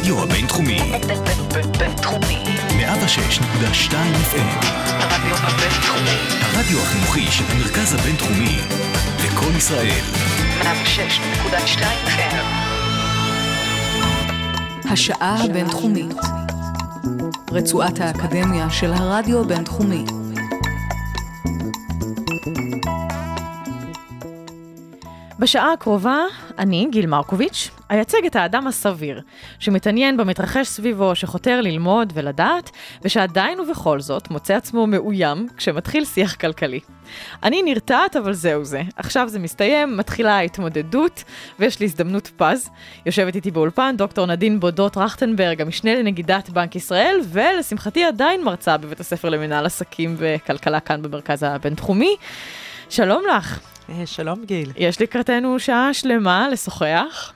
[0.00, 0.80] הרדיו הבינתחומי.
[1.78, 2.44] בינתחומי.
[2.68, 4.66] 106.2 FM.
[4.86, 6.16] הרדיו הבינתחומי.
[6.40, 8.58] הרדיו החינוכי של המרכז הבינתחומי.
[9.24, 10.04] לקום ישראל.
[10.62, 12.44] 106.2 FM.
[14.90, 16.16] השעה הבינתחומית.
[17.52, 20.04] רצועת האקדמיה של הרדיו הבינתחומי.
[25.40, 26.18] בשעה הקרובה,
[26.58, 29.20] אני, גיל מרקוביץ', אייצג את האדם הסביר,
[29.58, 32.70] שמתעניין במתרחש סביבו, שחותר ללמוד ולדעת,
[33.02, 36.80] ושעדיין ובכל זאת מוצא עצמו מאוים כשמתחיל שיח כלכלי.
[37.42, 38.82] אני נרתעת, אבל זהו זה.
[38.96, 41.24] עכשיו זה מסתיים, מתחילה ההתמודדות,
[41.58, 42.70] ויש לי הזדמנות פז.
[43.06, 49.00] יושבת איתי באולפן דוקטור נדין בודות רכטנברג, המשנה לנגידת בנק ישראל, ולשמחתי עדיין מרצה בבית
[49.00, 52.16] הספר למנהל עסקים וכלכלה כאן במרכז הבינתחומי.
[52.90, 53.69] שלום לך.
[53.90, 57.32] אה, שלום גיל, יש לקראתנו שעה שלמה לשוחח.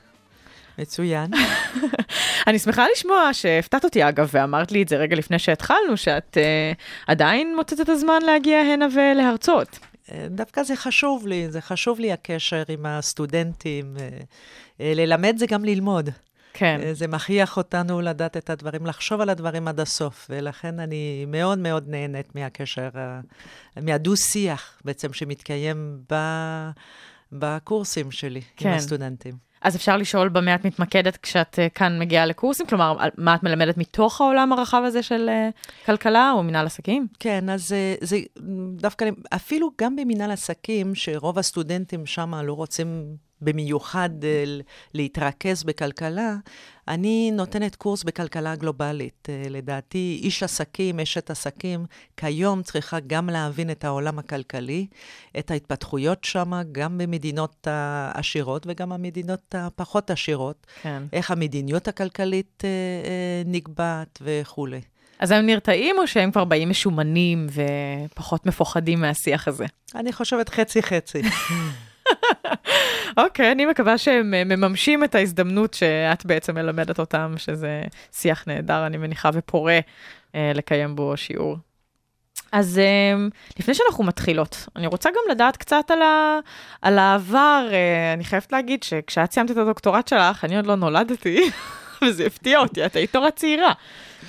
[0.79, 1.31] מצוין.
[2.47, 7.07] אני שמחה לשמוע שהפתעת אותי אגב, ואמרת לי את זה רגע לפני שהתחלנו, שאת uh,
[7.07, 9.79] עדיין מוצאת את הזמן להגיע הנה ולהרצות.
[10.13, 13.97] אה, דווקא זה חשוב לי, זה חשוב לי הקשר עם הסטודנטים.
[14.81, 16.11] ללמד זה גם ללמוד.
[16.55, 16.81] כן.
[16.83, 21.59] אה, זה מכריח אותנו לדעת את הדברים, לחשוב על הדברים עד הסוף, ולכן אני מאוד
[21.59, 23.21] מאוד נהנית מהקשר, ה-
[23.83, 26.15] מהדו-שיח בעצם שמתקיים ב...
[27.33, 28.69] בקורסים שלי כן.
[28.69, 29.35] עם הסטודנטים.
[29.63, 32.67] אז אפשר לשאול במה את מתמקדת כשאת uh, כאן מגיעה לקורסים?
[32.67, 35.31] כלומר, מה את מלמדת מתוך העולם הרחב הזה של
[35.87, 37.07] כלכלה או מנהל עסקים?
[37.21, 38.19] כן, אז זה, זה
[38.77, 44.45] דווקא, אפילו גם במנהל עסקים, שרוב הסטודנטים שם לא רוצים במיוחד אה,
[44.95, 46.37] להתרכז בכלכלה,
[46.89, 49.29] אני נותנת קורס בכלכלה גלובלית.
[49.29, 54.87] אה, לדעתי, איש עסקים, אשת עסקים, כיום צריכה גם להבין את העולם הכלכלי,
[55.39, 61.03] את ההתפתחויות שם, גם במדינות העשירות וגם המדינות הפחות עשירות, כן.
[61.13, 64.81] איך המדיניות הכלכלית אה, נקבעת וכולי.
[65.19, 67.47] אז הם נרתעים או שהם כבר באים משומנים
[68.11, 69.67] ופחות מפוחדים מהשיח הזה?
[69.95, 71.23] אני חושבת חצי-חצי.
[73.17, 77.83] אוקיי, אני מקווה שהם אה, מממשים את ההזדמנות שאת בעצם מלמדת אותם, שזה
[78.13, 79.79] שיח נהדר, אני מניחה, ופורה
[80.35, 81.57] אה, לקיים בו שיעור.
[82.53, 83.27] אז אה,
[83.59, 86.39] לפני שאנחנו מתחילות, אני רוצה גם לדעת קצת על, ה,
[86.83, 87.69] על העבר.
[88.15, 91.41] אני חייבת להגיד שכשאת סיימת את הדוקטורט שלך, אני עוד לא נולדתי,
[92.09, 93.73] וזה הפתיע אותי, את היית נורא צעירה.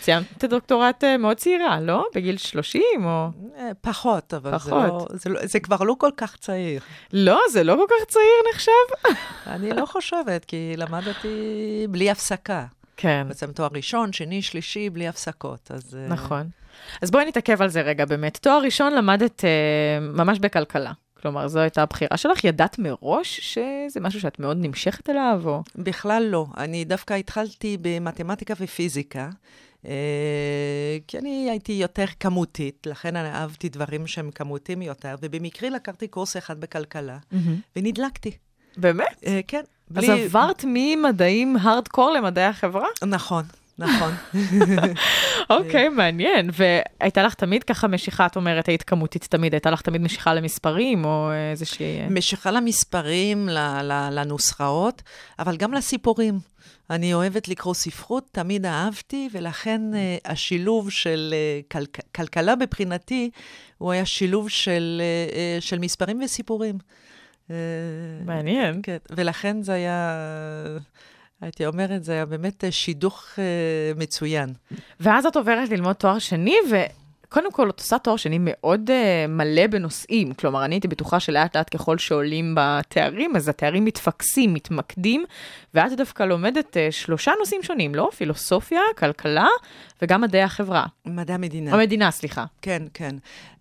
[0.02, 2.06] סיימת את הדוקטורט אה, מאוד צעירה, לא?
[2.16, 3.28] בגיל 30 או...
[3.58, 4.72] אה, פחות, אבל זה, פחות.
[4.72, 6.81] לא, זה, לא, זה כבר לא כל כך צעיר.
[7.14, 9.12] לא, זה לא כל כך צעיר נחשב.
[9.53, 12.66] אני לא חושבת, כי למדתי בלי הפסקה.
[12.97, 13.25] כן.
[13.28, 15.72] בעצם תואר ראשון, שני, שלישי, בלי הפסקות.
[15.72, 15.97] אז...
[16.02, 16.50] אה, נכון.
[17.02, 18.38] אז בואי נתעכב על זה רגע באמת.
[18.38, 20.91] תואר ראשון למדת אה, ממש בכלכלה.
[21.25, 22.44] כלומר, זו הייתה הבחירה שלך.
[22.44, 25.63] ידעת מראש שזה משהו שאת מאוד נמשכת אליו, או...
[25.75, 26.46] בכלל לא.
[26.58, 29.30] אני דווקא התחלתי במתמטיקה ופיזיקה,
[29.85, 36.08] אה, כי אני הייתי יותר כמותית, לכן אני אהבתי דברים שהם כמותיים יותר, ובמקרה לקחתי
[36.08, 37.18] קורס אחד בכלכלה,
[37.75, 38.31] ונדלקתי.
[38.78, 39.24] באמת?
[39.25, 39.64] אה, כן.
[39.96, 42.88] אז עברת ממדעים הארדקור למדעי החברה?
[43.06, 43.44] נכון,
[43.78, 44.13] נכון.
[45.50, 46.50] אוקיי, מעניין.
[46.53, 51.06] והייתה לך תמיד ככה משיכה, את אומרת, היית כמותית תמיד, הייתה לך תמיד משיכה למספרים,
[51.06, 52.02] או איזושהי...
[52.02, 53.50] אה, משיכה למספרים,
[54.12, 55.02] לנוסחאות,
[55.40, 56.40] אבל גם לסיפורים.
[56.90, 63.30] אני אוהבת לקרוא ספרות, תמיד אהבתי, ולכן uh, השילוב של uh, כל- כלכלה מבחינתי,
[63.78, 66.78] הוא היה שילוב של, uh, uh, של מספרים וסיפורים.
[68.25, 68.80] מעניין.
[68.84, 70.18] כן, ולכן זה היה,
[71.46, 74.54] הייתי אומרת, זה היה באמת אה, שידוך uh, מצוין.
[75.00, 76.56] ואז את עוברת ללמוד תואר שני,
[77.25, 80.34] וקודם כל את עושה תואר שני מאוד uh, מלא בנושאים.
[80.34, 85.25] כלומר, אני הייתי בטוחה שלאט לאט ככל שעולים בתארים, אז התארים מתפקסים, מתמקדים,
[85.74, 88.09] ואת דווקא לומדת uh, שלושה נושאים שונים, לא?
[88.18, 89.47] פילוסופיה, כלכלה
[90.02, 90.85] וגם מדעי החברה.
[91.06, 91.74] מדע המדינה.
[91.74, 92.46] המדינה, סליחה.
[92.62, 93.16] כן, כן.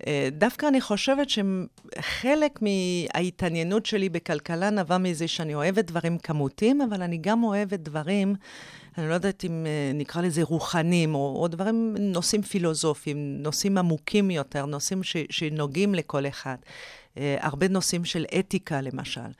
[0.07, 7.03] אה, דווקא אני חושבת שחלק מההתעניינות שלי בכלכלה נבע מזה שאני אוהבת דברים כמותיים, אבל
[7.03, 8.35] אני גם אוהבת דברים,
[8.99, 14.31] אני לא יודעת אם אה, נקרא לזה רוחנים, או, או דברים, נושאים פילוסופיים, נושאים עמוקים
[14.31, 16.57] יותר, נושאים ש, שנוגעים לכל אחד.
[17.19, 19.31] אה, הרבה נושאים של אתיקה, למשל.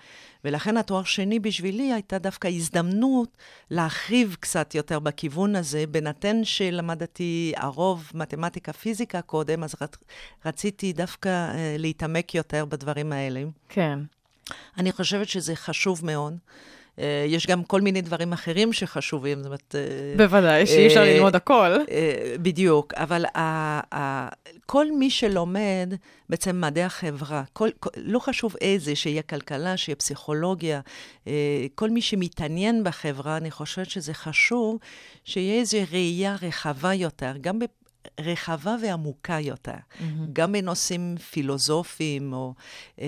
[0.45, 3.29] ולכן התואר שני בשבילי הייתה דווקא הזדמנות
[3.71, 9.97] להרחיב קצת יותר בכיוון הזה, בהינתן שלמדתי הרוב מתמטיקה, פיזיקה קודם, אז רצ,
[10.45, 13.45] רציתי דווקא אה, להתעמק יותר בדברים האלה.
[13.69, 13.99] כן.
[14.79, 16.37] אני חושבת שזה חשוב מאוד.
[16.99, 19.75] אה, יש גם כל מיני דברים אחרים שחשובים, זאת אומרת...
[19.75, 21.71] אה, בוודאי, שאי אפשר אה, ללמוד הכל.
[21.91, 24.29] אה, בדיוק, אבל ה- ה-
[24.67, 25.95] כל מי שלומד
[26.29, 30.81] בעצם מדעי החברה, כל, כל, לא חשוב איזה, שיהיה כלכלה, שיהיה פסיכולוגיה,
[31.27, 31.33] אה,
[31.75, 34.79] כל מי שמתעניין בחברה, אני חושבת שזה חשוב
[35.25, 37.65] שיהיה איזו ראייה רחבה יותר, גם ב...
[38.21, 40.03] רחבה ועמוקה יותר, mm-hmm.
[40.33, 42.55] גם בנושאים פילוסופיים או,
[43.01, 43.07] אה,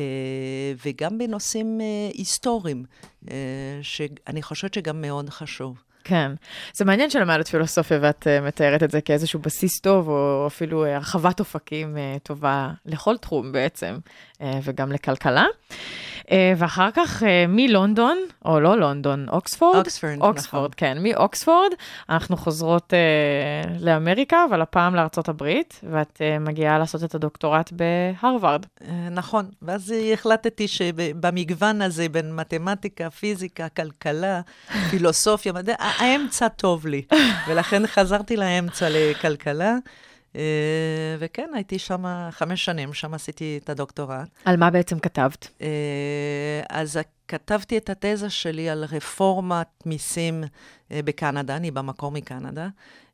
[0.84, 2.84] וגם בנושאים אה, היסטוריים,
[3.31, 3.37] אה,
[3.82, 5.82] שאני חושבת שגם מאוד חשוב.
[6.06, 6.32] כן.
[6.75, 10.88] זה מעניין שלמדת פילוסופיה ואת uh, מתארת את זה כאיזשהו בסיס טוב, או אפילו uh,
[10.88, 13.98] הרחבת אופקים uh, טובה לכל תחום בעצם,
[14.62, 15.44] וגם לכלכלה.
[16.27, 19.77] Uh, ואחר כך uh, מלונדון, או לא לונדון, אוקספורד.
[19.77, 20.75] אוקספורד, אוקספורד, נכון.
[20.77, 21.71] כן, מאוקספורד,
[22.11, 28.67] אנחנו חוזרות uh, לאמריקה, אבל הפעם לארצות הברית, ואת uh, מגיעה לעשות את הדוקטורט בהרווארד.
[28.88, 34.41] אה, נכון, ואז החלטתי שבמגוון הזה בין מתמטיקה, פיזיקה, כלכלה,
[34.91, 37.03] פילוסופיה, מדע, האמצע טוב לי.
[37.49, 39.77] ולכן חזרתי לאמצע לכלכלה, אה,
[41.19, 44.29] וכן, הייתי שם חמש שנים, שם עשיתי את הדוקטורט.
[44.44, 45.49] על מה בעצם כתבת?
[45.62, 46.99] אה, אז
[47.29, 50.44] כתבתי את התזה שלי על רפורמת מיסים
[50.93, 52.69] אה, בקנדה, אני במקור מקנדה.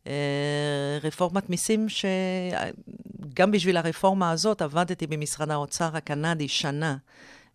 [0.07, 6.97] אה, רפורמת מיסים שגם בשביל הרפורמה הזאת עבדתי במשרד האוצר הקנדי שנה.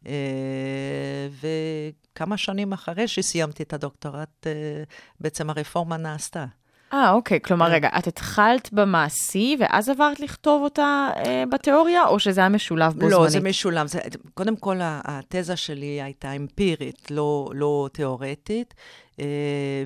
[0.08, 4.84] אה, וכמה שנים אחרי שסיימתי את הדוקטורט, אה,
[5.20, 6.46] בעצם הרפורמה נעשתה.
[6.94, 7.40] אה, אוקיי.
[7.42, 7.74] כלומר, כן.
[7.74, 13.00] רגע, את התחלת במעשי, ואז עברת לכתוב אותה אה, בתיאוריה, או שזה היה משולב בו
[13.00, 13.12] זמנית?
[13.12, 13.88] לא, זה משולם.
[13.88, 14.00] זה,
[14.34, 18.74] קודם כל, התזה שלי הייתה אמפירית, לא, לא תיאורטית,
[19.20, 19.26] אה,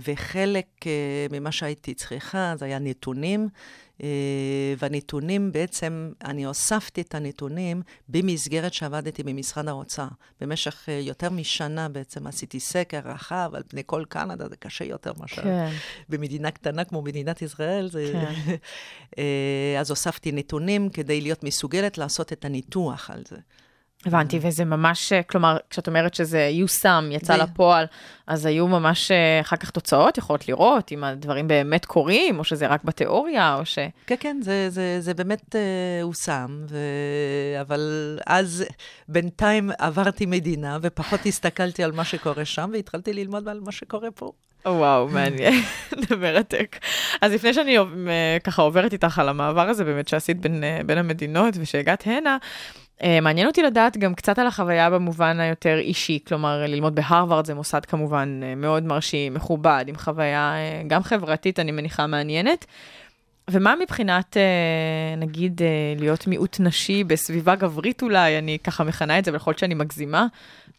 [0.08, 0.92] וחלק אה,
[1.32, 3.50] ממה שהייתי צריכה זה היה נתונים,
[4.78, 10.08] והנתונים בעצם, אני הוספתי את הנתונים במסגרת שעבדתי במשרד האוצר.
[10.42, 15.12] במשך אה, יותר משנה בעצם עשיתי סקר רחב על פני כל קנדה, זה קשה יותר
[15.20, 15.70] מאשר כן.
[16.10, 17.90] במדינה קטנה כמו מדינת ישראל.
[17.90, 18.10] זה...
[18.14, 18.56] כן.
[19.18, 23.38] אה, אז הוספתי נתונים כדי להיות מסוגלת לעשות את הניתוח על זה.
[24.06, 27.86] הבנתי, וזה ממש, אה, כלומר, כשאת אומרת שזה יושם, יצא ב- לפועל,
[28.28, 32.68] אז היו ממש אה, אחר כך תוצאות, יכולות לראות אם הדברים באמת קורים, או שזה
[32.68, 33.80] רק בתיאוריה, או ש...
[34.08, 36.78] כן, כן, זה, זה, זה באמת אה, הושם, ו...
[37.62, 38.66] אבל אז
[39.08, 44.32] בינתיים עברתי מדינה ופחות הסתכלתי על מה שקורה שם, והתחלתי ללמוד על מה שקורה פה.
[44.66, 45.64] וואו, מעניין,
[46.10, 46.78] זה מרתק.
[47.22, 47.84] אז לפני שאני אה,
[48.44, 52.38] ככה עוברת איתך על המעבר הזה באמת שעשית בין, בין המדינות ושהגעת הנה,
[53.22, 57.86] מעניין אותי לדעת גם קצת על החוויה במובן היותר אישי, כלומר, ללמוד בהרווארד זה מוסד
[57.86, 62.66] כמובן אה, מאוד מרשים, מכובד, עם חוויה אה, גם חברתית, אני מניחה, מעניינת.
[63.52, 65.68] ומה מבחינת, אה, נגיד, אה,
[66.00, 70.28] להיות מיעוט נשי בסביבה גברית אולי, אני ככה מכנה את זה, ויכול להיות שאני מגזימה,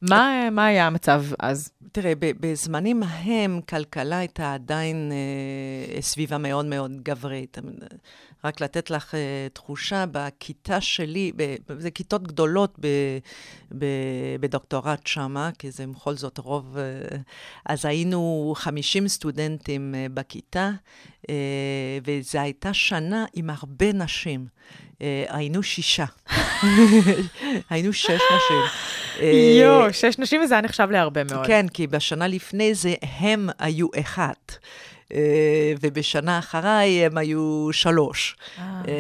[0.03, 1.71] מה, מה היה המצב אז?
[1.93, 7.59] תראה, בזמנים ההם כלכלה הייתה עדיין אה, סביבה מאוד מאוד גברית.
[8.45, 11.33] רק לתת לך אה, תחושה, בכיתה שלי,
[11.79, 12.79] זה כיתות גדולות
[14.41, 16.77] בדוקטורט שמה, כי זה בכל זאת רוב...
[16.79, 16.83] אה,
[17.67, 20.71] אז היינו 50 סטודנטים אה, בכיתה,
[22.05, 24.47] וזו הייתה שנה עם הרבה נשים.
[25.03, 26.05] אה, היינו שישה.
[27.71, 28.63] היינו שש נשים.
[29.21, 31.47] אה, יואו, שש נשים וזה היה נחשב להרבה מאוד.
[31.47, 34.57] כן, כי בשנה לפני זה הם היו אחת.
[35.15, 38.37] אה, ובשנה אחריי הם היו שלוש.
[38.59, 38.65] אה.
[38.89, 38.93] אה,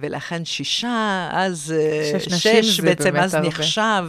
[0.00, 3.48] ולכן שישה, אז אה, שש שש בעצם אז הרבה.
[3.48, 4.04] נחשב.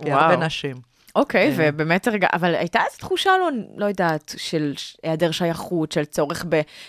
[0.00, 0.91] כהרבה נשים.
[1.16, 1.54] אוקיי, אה.
[1.56, 6.44] ובאמת רגע, אבל הייתה איזו תחושה, לא, לא יודעת, של היעדר שייכות, של צורך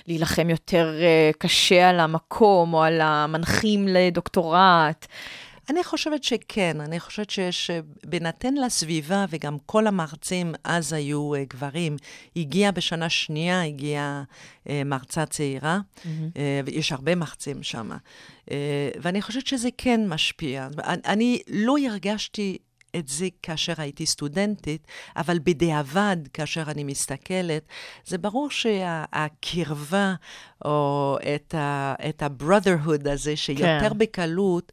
[0.06, 5.06] בלהילחם יותר אה, קשה על המקום, או על המנחים לדוקטורט.
[5.70, 11.44] אני חושבת שכן, אני חושבת שיש, אה, בהינתן לסביבה, וגם כל המרצים אז היו אה,
[11.50, 11.98] גברים,
[12.36, 14.24] הגיעה בשנה שנייה, הגיעה
[14.70, 15.80] אה, מרצה צעירה,
[16.38, 17.92] אה, ויש הרבה מרצים שם.
[18.52, 20.68] אה, ואני חושבת שזה כן משפיע.
[20.78, 22.58] אני, אני לא הרגשתי
[22.96, 27.64] את זה כאשר הייתי סטודנטית, אבל בדיעבד, כאשר אני מסתכלת,
[28.06, 30.14] זה ברור שהקרבה,
[30.66, 31.56] או את,
[32.22, 33.98] ה-brotherhood הזה, שיותר כן.
[33.98, 34.72] בקלות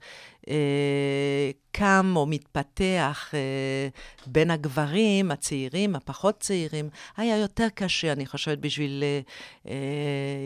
[1.73, 3.89] קם או מתפתח אה,
[4.27, 9.21] בין הגברים הצעירים, הפחות צעירים, היה יותר קשה, אני חושבת, בשביל אה,
[9.69, 9.75] אה,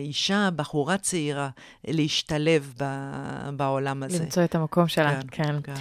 [0.04, 1.48] אישה, בחורה צעירה,
[1.88, 2.84] להשתלב ב,
[3.56, 4.22] בעולם הזה.
[4.22, 5.56] למצוא את המקום שלה, כן.
[5.62, 5.74] כן.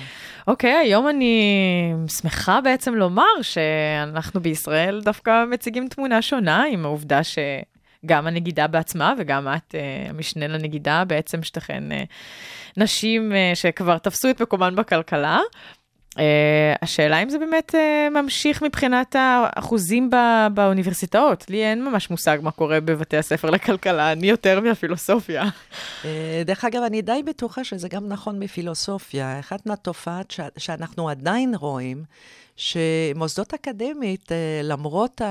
[0.48, 7.22] אוקיי, היום אני שמחה בעצם לומר שאנחנו בישראל דווקא מציגים תמונה שונה עם העובדה
[8.04, 12.04] שגם הנגידה בעצמה וגם את, אה, המשנה לנגידה, בעצם שתיכן אה,
[12.78, 15.40] נשים אה, שכבר תפסו את מקומן בכלכלה.
[16.82, 17.76] השאלה אם זה באמת
[18.12, 21.50] ממשיך מבחינת האחוזים ב- באוניברסיטאות.
[21.50, 25.44] לי אין ממש מושג מה קורה בבתי הספר לכלכלה, אני יותר מהפילוסופיה.
[26.46, 29.40] דרך אגב, אני די בטוחה שזה גם נכון בפילוסופיה.
[29.40, 32.04] אחת מהתופעות שאנחנו עדיין רואים,
[32.56, 35.22] שמוסדות אקדמית, אה, למרות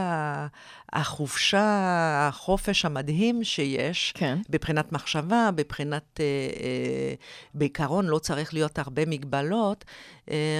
[0.92, 4.38] החופשה, החופש המדהים שיש, כן.
[4.50, 7.14] מבחינת מחשבה, מבחינת, אה, אה,
[7.54, 9.84] בעיקרון לא צריך להיות הרבה מגבלות,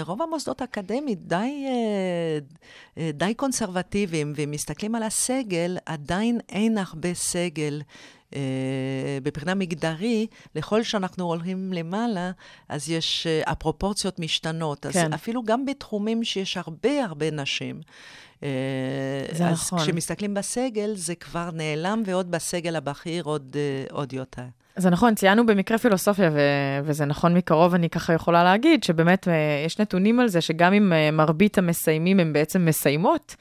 [0.01, 1.67] רוב המוסדות האקדמית די,
[3.13, 7.83] די קונסרבטיביים, ואם מסתכלים על הסגל, עדיין אין הרבה סגל.
[8.37, 12.31] אה, מבחינה מגדרי, לכל שאנחנו הולכים למעלה,
[12.69, 14.87] אז יש, אה, הפרופורציות משתנות.
[14.87, 15.13] אז כן.
[15.13, 17.81] אפילו גם בתחומים שיש הרבה הרבה נשים.
[18.43, 18.49] אה,
[19.33, 19.79] זה אז נכון.
[19.79, 23.57] כשמסתכלים בסגל, זה כבר נעלם, ועוד בסגל הבכיר עוד,
[23.91, 24.43] עוד יותר.
[24.77, 29.29] זה נכון, ציינו במקרה פילוסופיה, ו- וזה נכון מקרוב, אני ככה יכולה להגיד, שבאמת
[29.67, 33.37] יש נתונים על זה שגם אם מרבית המסיימים הם בעצם מסיימות,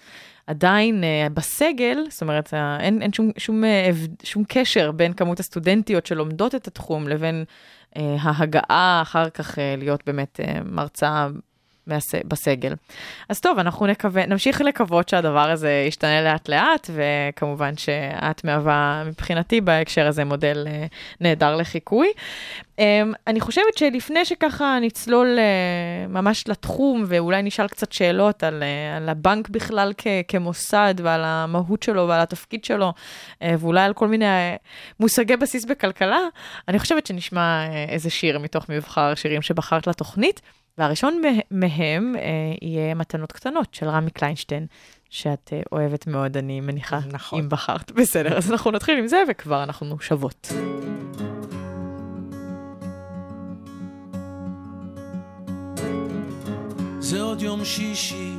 [0.47, 3.89] עדיין אה, בסגל, זאת אומרת, אין, אין שום, שום, אה,
[4.23, 7.43] שום קשר בין כמות הסטודנטיות שלומדות את התחום לבין
[7.97, 11.27] אה, ההגעה אחר כך להיות באמת מרצה
[12.25, 12.73] בסגל.
[13.29, 19.61] אז טוב, אנחנו נקווה, נמשיך לקוות שהדבר הזה ישתנה לאט לאט, וכמובן שאת מהווה מבחינתי
[19.61, 20.85] בהקשר הזה מודל אה,
[21.21, 22.07] נהדר לחיקוי.
[22.79, 28.97] אה, אני חושבת שלפני שככה נצלול אה, ממש לתחום, ואולי נשאל קצת שאלות על, אה,
[28.97, 32.93] על הבנק בכלל כ- כמוסד, ועל המהות שלו ועל התפקיד שלו,
[33.41, 34.25] ואולי על כל מיני
[34.99, 36.19] מושגי בסיס בכלכלה,
[36.67, 40.41] אני חושבת שנשמע איזה שיר מתוך מבחר שירים שבחרת לתוכנית.
[40.77, 41.27] והראשון מה-
[41.67, 42.21] מהם אה,
[42.61, 44.65] יהיה מתנות קטנות של רמי קליינשטיין,
[45.09, 47.39] שאת אה, אוהבת מאוד, אני מניחה, נכון.
[47.39, 47.91] אם בחרת.
[48.01, 50.51] בסדר, אז אנחנו נתחיל עם זה, וכבר אנחנו שוות.
[56.99, 58.33] זה עוד יום שישי,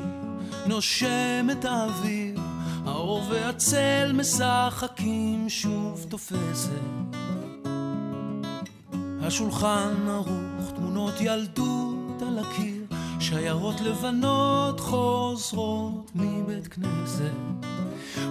[0.66, 2.40] נושם את האוויר,
[2.86, 6.70] האור והצל משחקים שוב תופסת.
[9.20, 11.91] השולחן ערוך, תמונות ילדות
[12.32, 12.84] על הקיר,
[13.20, 17.32] שיירות לבנות חוזרות מבית כנסת.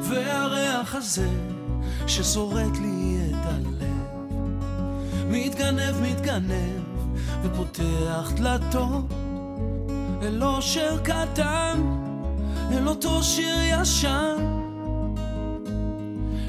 [0.10, 1.29] והריח הזה
[2.08, 4.41] ששורט לי את הלב,
[5.27, 6.81] מתגנב, מתגנב,
[7.43, 9.05] ופותח דלתות
[10.22, 11.81] אל אושר קטן,
[12.72, 14.36] אל אותו שיר ישן,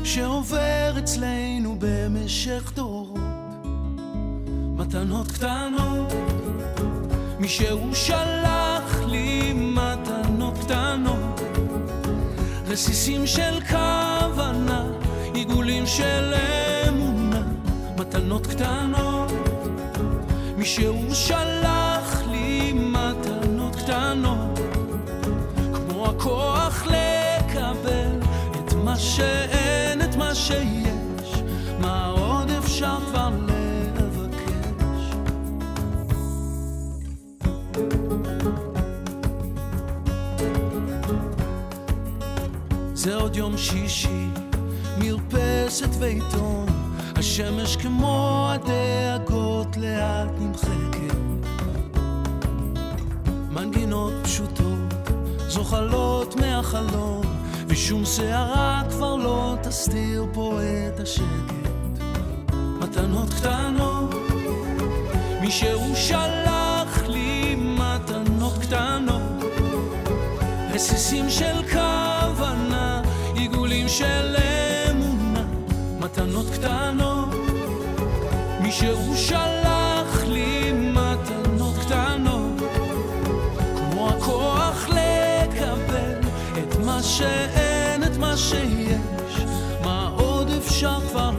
[0.04, 3.21] שעובר אצלנו במשך דורות.
[4.76, 6.12] מתנות קטנות,
[7.43, 11.41] מישהו שלח לי מתנות קטנות,
[12.67, 14.85] רסיסים של כוונה,
[15.35, 16.35] עיגולים של
[16.89, 17.43] אמונה,
[17.99, 19.33] מתנות קטנות,
[20.57, 24.61] מישהו שלח לי מתנות קטנות,
[25.75, 28.21] כמו הכוח לקבל
[28.53, 31.43] את מה שאין, את מה שיש,
[31.81, 33.31] מה עוד אפשר כבר
[43.02, 44.28] זה עוד יום שישי,
[44.99, 46.66] מרפסת ועיתון,
[47.16, 51.16] השמש כמו הדאגות לאט נמחקת.
[53.50, 55.11] מנגינות פשוטות,
[55.49, 57.23] זוחלות מהחלום,
[57.66, 62.02] ושום שערה כבר לא תסתיר פה את השקט.
[62.80, 64.14] מתנות קטנות,
[65.40, 69.23] מישהו שלח לי מתנות קטנות.
[70.75, 71.82] רסיסים של עיגולים
[73.99, 74.37] של
[74.91, 75.45] אמונה,
[76.01, 77.29] מתנות קטנות.
[78.61, 82.63] מישהו שלח לי מתנות קטנות,
[83.77, 86.21] כמו הכוח לקבל
[86.59, 89.37] את מה שאין, את מה שיש,
[89.85, 91.31] מה עוד אפשר כבר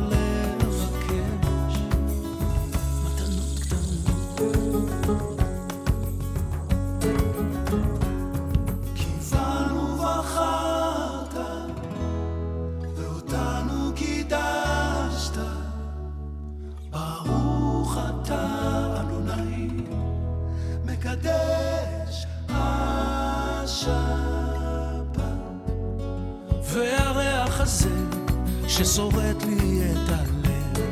[28.78, 30.84] ששורט לי את הלב.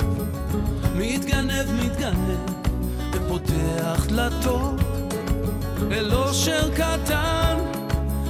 [0.95, 2.39] מתגנב, מתגנב,
[3.13, 4.81] ופותח דלתות
[5.91, 7.57] אל אושר קטן,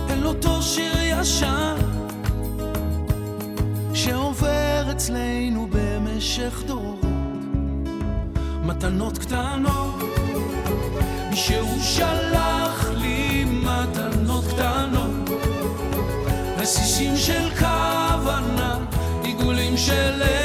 [0.10, 1.76] אל אותו שיר ישר,
[3.94, 7.02] שעובר אצלנו במשך דורות.
[8.64, 9.96] מתנות קטנות,
[11.30, 15.30] מישהו שלח לי מתנות קטנות,
[16.58, 17.81] רסיסים של קר.
[19.90, 20.41] עיגולים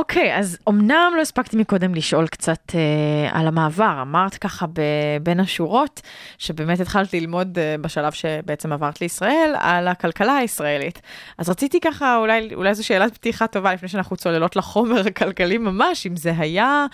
[0.00, 3.98] אוקיי, אז אמנם לא הספקתי מקודם לשאול קצת אה, על המעבר.
[4.02, 4.80] אמרת ככה ב,
[5.22, 6.00] בין השורות,
[6.38, 11.00] שבאמת התחלת ללמוד אה, בשלב שבעצם עברת לישראל, על הכלכלה הישראלית.
[11.38, 16.06] אז רציתי ככה, אולי, אולי זו שאלת פתיחה טובה לפני שאנחנו צוללות לחומר הכלכלי ממש,
[16.06, 16.86] אם זה היה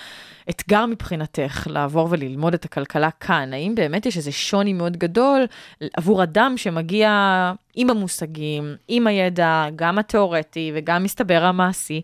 [0.51, 3.53] אתגר מבחינתך לעבור וללמוד את הכלכלה כאן.
[3.53, 5.47] האם באמת יש איזה שוני מאוד גדול
[5.97, 7.11] עבור אדם שמגיע
[7.77, 12.01] עם המושגים, עם הידע, גם התיאורטי וגם מסתבר המעשי,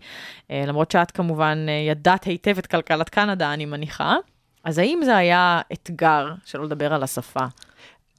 [0.50, 4.16] אה, למרות שאת כמובן אה, ידעת היטב את כלכלת קנדה, אני מניחה.
[4.64, 7.44] אז האם זה היה אתגר, שלא לדבר על השפה?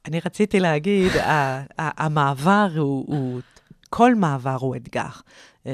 [0.06, 1.12] אני רציתי להגיד,
[1.78, 3.40] המעבר הוא, הוא,
[3.90, 5.08] כל מעבר הוא אתגר.
[5.66, 5.72] אה,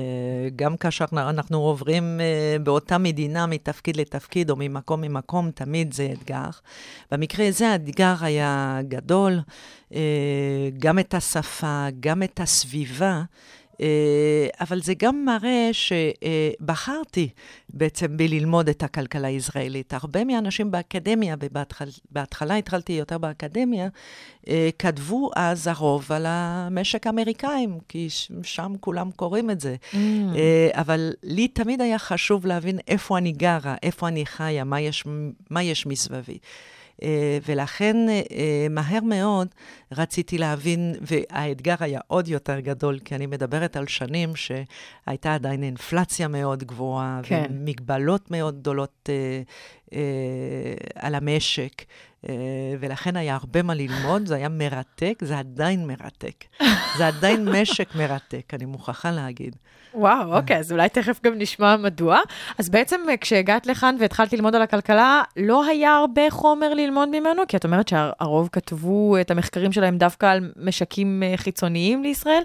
[0.56, 6.50] גם כאשר אנחנו עוברים אה, באותה מדינה מתפקיד לתפקיד או ממקום למקום, תמיד זה אתגר.
[7.11, 9.40] במקרה הזה האתגר היה גדול,
[9.94, 10.00] אה,
[10.78, 13.23] גם את השפה, גם את הסביבה.
[13.81, 17.29] אה, אבל זה גם מראה שבחרתי
[17.69, 19.95] בעצם בללמוד את הכלכלה הישראלית.
[19.95, 23.89] הרבה מהאנשים באקדמיה, ובהתחלה התחלתי יותר באקדמיה,
[24.49, 28.09] אה, כתבו אז הרוב על המשק האמריקאים, כי
[28.43, 29.77] שם כולם קוראים את זה.
[29.95, 35.05] אה, אבל לי תמיד היה חשוב להבין איפה אני גרה, איפה אני חיה, מה יש,
[35.51, 36.39] מה יש מסביבי.
[37.00, 37.02] Uh,
[37.49, 38.33] ולכן uh,
[38.71, 39.49] מהר מאוד
[39.92, 46.28] רציתי להבין, והאתגר היה עוד יותר גדול, כי אני מדברת על שנים שהייתה עדיין אינפלציה
[46.28, 47.45] מאוד גבוהה, כן.
[47.50, 49.09] ומגבלות מאוד גדולות
[50.94, 51.82] על המשק.
[52.26, 52.28] Uh,
[52.80, 56.44] ולכן היה הרבה מה ללמוד, זה היה מרתק, זה עדיין מרתק.
[56.99, 59.57] זה עדיין משק מרתק, אני מוכרחה להגיד.
[59.94, 62.18] וואו, אוקיי, אז אולי תכף גם נשמע מדוע.
[62.59, 67.42] אז בעצם אה, כשהגעת לכאן והתחלת ללמוד על הכלכלה, לא היה הרבה חומר ללמוד ממנו?
[67.48, 72.42] כי את אומרת שהרוב כתבו את המחקרים שלהם דווקא על משקים אה, חיצוניים לישראל.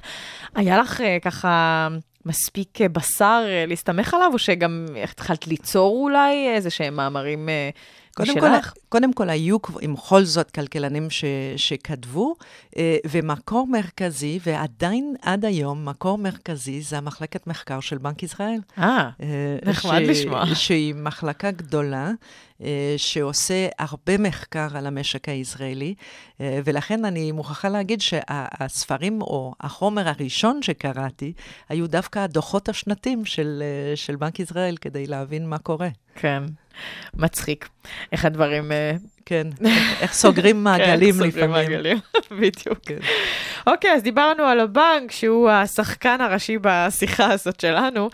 [0.55, 1.87] היה לך אה, ככה
[2.25, 7.69] מספיק אה, בשר אה, להסתמך עליו, או שגם התחלת ליצור אולי איזה שהם מאמרים אה,
[8.15, 8.47] קודם כל?
[8.89, 11.25] קודם כל, היו עם בכל זאת כלכלנים ש,
[11.57, 12.35] שכתבו,
[12.77, 18.59] אה, ומקור מרכזי, ועדיין עד היום, מקור מרכזי זה המחלקת מחקר של בנק ישראל.
[18.77, 20.45] אה, אה, נחמד לשמוע.
[20.55, 22.11] שהיא מחלקה גדולה,
[22.61, 25.95] אה, שעושה הרבה מחקר על המשק הישראלי,
[26.39, 31.33] ולכן אני מוכרחה להגיד שהספרים או החומר הראשון שקראתי,
[31.69, 33.63] היו דווקא הדוחות השנתיים של,
[33.95, 35.89] של בנק ישראל, כדי להבין מה קורה.
[36.15, 36.43] כן,
[37.15, 37.67] מצחיק.
[38.11, 38.71] איך הדברים...
[38.71, 38.91] אה,
[39.25, 41.71] כן, איך- איך סוגרים מעגלים כן, סוגרים לפעמים.
[41.71, 41.97] מעגלים,
[42.39, 42.79] בדיוק.
[42.85, 42.97] כן.
[43.67, 48.09] אוקיי, אז דיברנו על הבנק, שהוא השחקן הראשי בשיחה הזאת שלנו.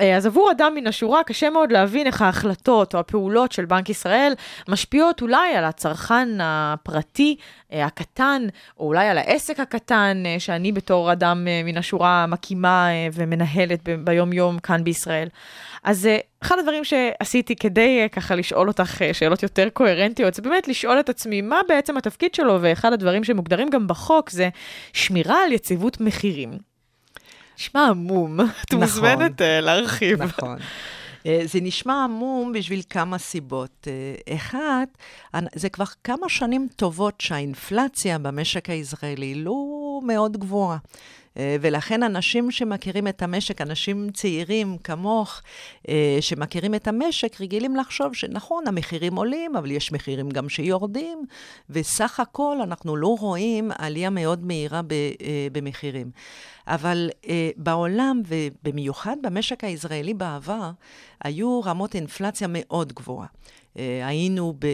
[0.00, 3.88] אה, אז עבור אדם מן השורה קשה מאוד להבין איך ההחלטות או הפעולות של בנק
[3.88, 4.32] ישראל
[4.68, 7.36] משפיעות אולי על הצרכן הפרטי
[7.72, 8.42] אה, הקטן,
[8.78, 14.84] או אולי על העסק הקטן אה, שאני בתור אדם מן השורה מקימה ומנהלת ביום-יום כאן
[14.84, 15.28] בישראל.
[15.84, 16.08] אז
[16.42, 21.40] אחד הדברים שעשיתי כדי ככה לשאול אותך שאלות יותר קוהרנטיות, זה באמת לשאול את עצמי
[21.40, 24.48] מה בעצם התפקיד שלו, ואחד הדברים שמוגדרים גם בחוק זה
[24.92, 26.75] שמירה על יציבות מחירים.
[27.58, 28.80] נשמע עמום, את נכון.
[28.80, 30.22] מוזמנת אה, להרחיב.
[30.22, 30.58] נכון.
[31.26, 33.88] אה, זה נשמע עמום בשביל כמה סיבות.
[34.28, 34.88] אה, אחת,
[35.54, 39.54] זה כבר כמה שנים טובות שהאינפלציה במשק הישראלי לא
[40.02, 40.78] מאוד גבוהה.
[41.36, 45.42] אה, ולכן אנשים שמכירים את המשק, אנשים צעירים כמוך,
[45.88, 51.24] אה, שמכירים את המשק, רגילים לחשוב שנכון, המחירים עולים, אבל יש מחירים גם שיורדים,
[51.70, 56.10] וסך הכל אנחנו לא רואים עלייה מאוד מהירה אה, במחירים.
[56.68, 57.10] אבל
[57.56, 60.70] בעולם, ובמיוחד במשק הישראלי בעבר,
[61.24, 63.26] היו רמות אינפלציה מאוד גבוהה.
[63.76, 64.66] היינו ב...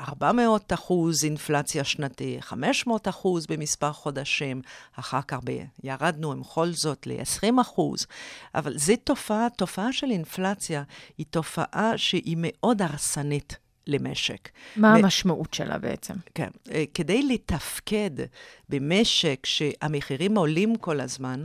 [0.00, 4.62] 400 אחוז אינפלציה שנתי, 500 אחוז במספר חודשים,
[4.94, 5.64] אחר כך ב...
[5.84, 8.06] ירדנו עם כל זאת ל-20 אחוז,
[8.54, 10.82] אבל זו תופעה, תופעה של אינפלציה
[11.18, 14.48] היא תופעה שהיא מאוד הרסנית למשק.
[14.76, 16.14] מה מ- המשמעות שלה בעצם?
[16.34, 16.48] כן.
[16.70, 18.10] אה, כדי לתפקד
[18.68, 21.44] במשק שהמחירים עולים כל הזמן,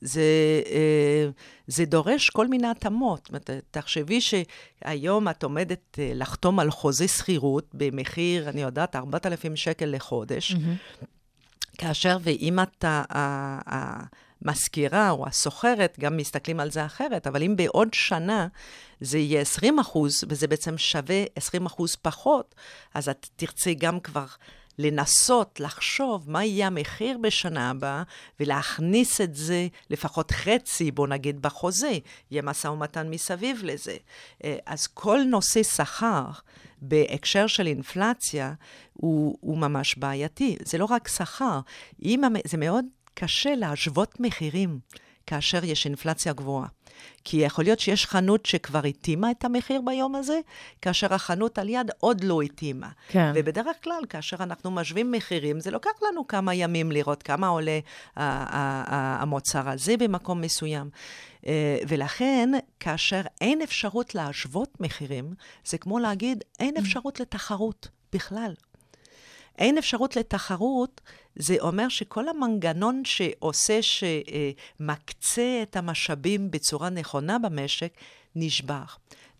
[0.00, 0.22] זה,
[0.66, 1.28] אה,
[1.66, 3.30] זה דורש כל מיני התאמות.
[3.70, 10.56] תחשבי שהיום את עומדת אה, לחתום על חוזה שכירות במחיר, אני יודעת, 4,000 שקל לחודש.
[11.78, 13.02] כאשר ואם אתה,
[14.42, 18.48] המזכירה או הסוחרת, גם מסתכלים על זה אחרת, אבל אם בעוד שנה
[19.00, 22.54] זה יהיה 20 אחוז, וזה בעצם שווה 20 אחוז פחות,
[22.94, 24.26] אז את תרצי גם כבר
[24.78, 28.02] לנסות לחשוב מה יהיה המחיר בשנה הבאה,
[28.40, 31.98] ולהכניס את זה לפחות חצי, בוא נגיד, בחוזה.
[32.30, 33.96] יהיה משא ומתן מסביב לזה.
[34.44, 36.24] אה, אז כל נושא שכר
[36.82, 38.52] בהקשר של אינפלציה
[38.92, 40.56] הוא, הוא ממש בעייתי.
[40.64, 41.60] זה לא רק שכר,
[42.44, 44.78] זה מאוד קשה להשוות מחירים
[45.26, 46.66] כאשר יש אינפלציה גבוהה.
[47.24, 50.40] כי יכול להיות שיש חנות שכבר התאימה את המחיר ביום הזה,
[50.82, 52.88] כאשר החנות על יד עוד לא התאימה.
[53.08, 53.32] כן.
[53.34, 57.78] ובדרך כלל, כאשר אנחנו משווים מחירים, זה לוקח לנו כמה ימים לראות כמה עולה
[58.16, 60.90] המוצר הזה במקום מסוים.
[61.46, 65.34] אה, ולכן, כאשר אין אפשרות להשוות מחירים,
[65.64, 68.54] זה כמו להגיד, אין אפשרות לתחרות בכלל.
[69.58, 71.00] אין אפשרות לתחרות,
[71.36, 77.92] זה אומר שכל המנגנון שעושה, שמקצה את המשאבים בצורה נכונה במשק,
[78.36, 78.84] נשבר.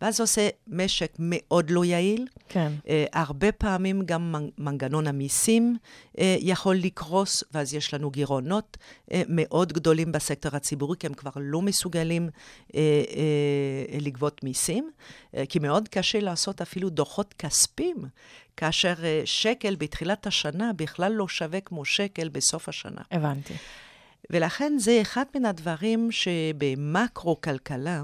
[0.01, 2.27] ואז זה עושה משק מאוד לא יעיל.
[2.49, 2.73] כן.
[2.85, 5.77] Uh, הרבה פעמים גם מנגנון המיסים
[6.17, 11.31] uh, יכול לקרוס, ואז יש לנו גירעונות uh, מאוד גדולים בסקטור הציבורי, כי הם כבר
[11.37, 12.75] לא מסוגלים uh, uh,
[14.01, 17.97] לגבות מיסים, uh, כי מאוד קשה לעשות אפילו דוחות כספיים,
[18.57, 23.01] כאשר uh, שקל בתחילת השנה בכלל לא שווה כמו שקל בסוף השנה.
[23.11, 23.55] הבנתי.
[24.31, 28.03] ולכן זה אחד מן הדברים שבמקרו-כלכלה,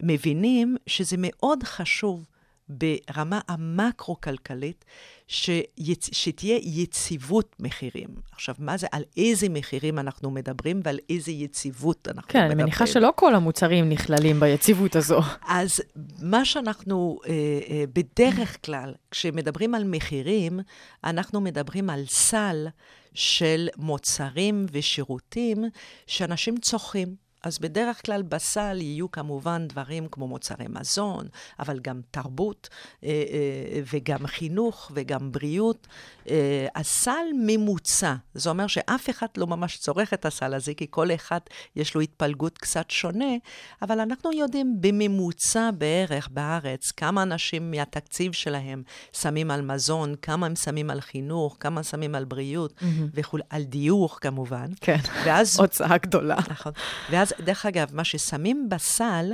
[0.00, 2.24] מבינים שזה מאוד חשוב
[2.68, 4.84] ברמה המקרו-כלכלית,
[5.28, 6.08] שיצ...
[6.12, 8.08] שתהיה יציבות מחירים.
[8.32, 12.50] עכשיו, מה זה, על איזה מחירים אנחנו מדברים ועל איזה יציבות אנחנו כן, מדברים.
[12.50, 15.20] כן, אני מניחה שלא כל המוצרים נכללים ביציבות הזו.
[15.48, 15.80] אז
[16.22, 17.32] מה שאנחנו, אה,
[17.68, 20.60] אה, בדרך כלל, כשמדברים על מחירים,
[21.04, 22.66] אנחנו מדברים על סל
[23.14, 25.64] של מוצרים ושירותים
[26.06, 27.23] שאנשים צורכים.
[27.44, 31.26] אז בדרך כלל בסל יהיו כמובן דברים כמו מוצרי מזון,
[31.58, 32.68] אבל גם תרבות
[33.04, 35.86] אה, אה, וגם חינוך וגם בריאות.
[36.30, 41.10] אה, הסל ממוצע, זה אומר שאף אחד לא ממש צורך את הסל הזה, כי כל
[41.14, 41.38] אחד
[41.76, 43.34] יש לו התפלגות קצת שונה,
[43.82, 50.56] אבל אנחנו יודעים בממוצע בערך בארץ כמה אנשים מהתקציב שלהם שמים על מזון, כמה הם
[50.56, 52.84] שמים על חינוך, כמה שמים על בריאות mm-hmm.
[53.14, 54.66] וכו', על דיור כמובן.
[54.80, 56.36] כן, ואז, הוצאה גדולה.
[56.50, 56.72] נכון.
[57.10, 59.32] ואז דרך אגב, מה ששמים בסל,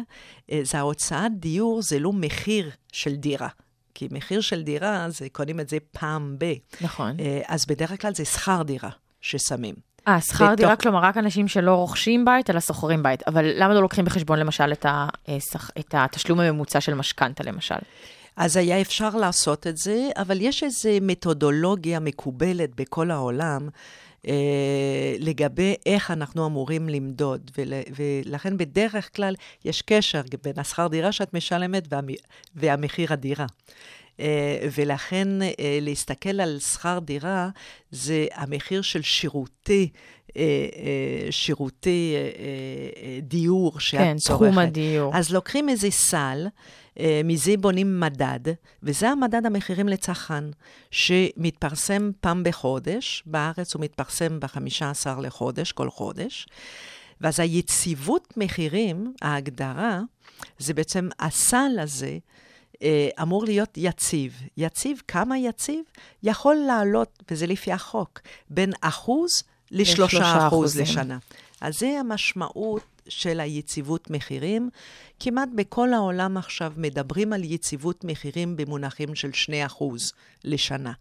[0.52, 3.48] אה, זה ההוצאת דיור, זה לא מחיר של דירה.
[3.94, 6.44] כי מחיר של דירה, זה קונים את זה פעם ב.
[6.80, 7.16] נכון.
[7.20, 9.74] אה, אז בדרך כלל זה שכר דירה ששמים.
[10.08, 10.56] אה, שכר בתוך...
[10.56, 13.22] דירה, כלומר, רק אנשים שלא רוכשים בית, אלא שוכרים בית.
[13.28, 15.36] אבל למה לא לוקחים בחשבון, למשל, את, ה, אה,
[15.78, 17.74] את התשלום הממוצע של משכנתה, למשל?
[18.36, 23.68] אז היה אפשר לעשות את זה, אבל יש איזו מתודולוגיה מקובלת בכל העולם,
[24.28, 31.12] אה, לגבי איך אנחנו אמורים למדוד, ול, ולכן בדרך כלל יש קשר בין השכר דירה
[31.12, 32.00] שאת משלמת וה,
[32.54, 33.46] והמחיר הדירה.
[34.16, 34.22] Uh,
[34.76, 37.48] ולכן uh, להסתכל על שכר דירה
[37.90, 39.88] זה המחיר של שירותי,
[41.30, 44.44] שירותי uh, uh, דיור שאת כן, צורכת.
[44.44, 45.16] כן, תחום הדיור.
[45.16, 46.46] אז לוקחים איזה סל,
[47.00, 50.44] אה, מזה בונים מדד, וזה המדד המחירים לצרכן,
[50.90, 56.46] שמתפרסם פעם בחודש, בארץ הוא מתפרסם ב-15 לחודש, כל חודש.
[57.20, 60.00] ואז היציבות מחירים, ההגדרה,
[60.58, 62.18] זה בעצם הסל הזה,
[62.82, 64.42] אה, אמור להיות יציב.
[64.56, 65.84] יציב, כמה יציב?
[66.22, 71.18] יכול לעלות, וזה לפי החוק, בין אחוז לשלושה אחוז לשנה.
[71.60, 74.70] אז זה המשמעות של היציבות מחירים.
[75.20, 79.30] כמעט בכל העולם עכשיו מדברים על יציבות מחירים במונחים של
[79.78, 79.84] 2%
[80.44, 80.92] לשנה.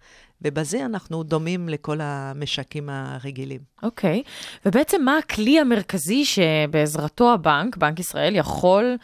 [0.42, 3.60] ובזה אנחנו דומים לכל המשקים הרגילים.
[3.84, 4.60] אוקיי, okay.
[4.66, 8.96] ובעצם מה הכלי המרכזי שבעזרתו הבנק, בנק ישראל, יכול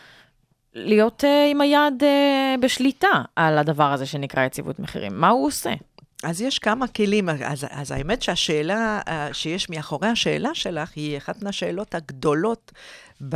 [0.74, 5.12] להיות uh, עם היד uh, בשליטה על הדבר הזה שנקרא יציבות מחירים?
[5.16, 5.74] מה הוא עושה?
[6.26, 7.30] אז יש כמה כלים.
[7.30, 12.72] אז, אז האמת שהשאלה אה, שיש מאחורי השאלה שלך היא אחת מהשאלות הגדולות
[13.30, 13.36] ב...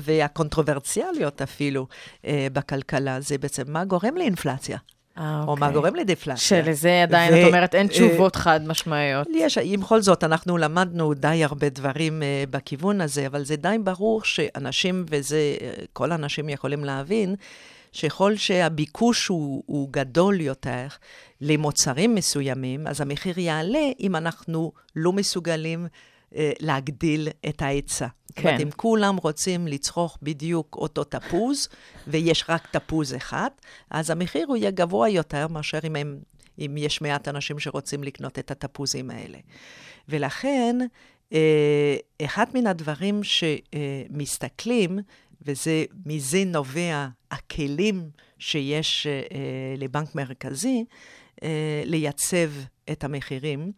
[0.00, 1.86] והקונטרוברציאליות אפילו
[2.26, 3.20] אה, בכלכלה.
[3.20, 4.78] זה בעצם מה גורם לאינפלציה.
[5.18, 5.80] אה, או מה אוקיי.
[5.80, 6.36] גורם לדפלציה.
[6.36, 7.40] שלזה עדיין, ו...
[7.42, 9.28] את אומרת, אין תשובות חד משמעיות.
[9.34, 13.76] יש, עם כל זאת, אנחנו למדנו די הרבה דברים uh, בכיוון הזה, אבל זה די
[13.84, 15.56] ברור שאנשים, וזה,
[15.92, 17.34] כל האנשים יכולים להבין,
[17.94, 20.86] שככל שהביקוש הוא, הוא גדול יותר
[21.40, 25.86] למוצרים מסוימים, אז המחיר יעלה אם אנחנו לא מסוגלים
[26.36, 28.06] אה, להגדיל את ההיצע.
[28.06, 28.42] כן.
[28.42, 31.68] זאת אומרת, אם כולם רוצים לצרוך בדיוק אותו תפוז,
[32.06, 33.50] ויש רק תפוז אחד,
[33.90, 36.18] אז המחיר הוא יהיה גבוה יותר מאשר אם הם
[36.58, 39.38] אם יש מעט אנשים שרוצים לקנות את התפוזים האלה.
[40.08, 40.76] ולכן,
[41.32, 44.98] אה, אחד מן הדברים שמסתכלים,
[45.42, 49.14] וזה, מזה נובע הכלים שיש אה,
[49.76, 50.84] לבנק מרכזי,
[51.42, 51.48] אה,
[51.84, 52.50] לייצב
[52.92, 53.72] את המחירים.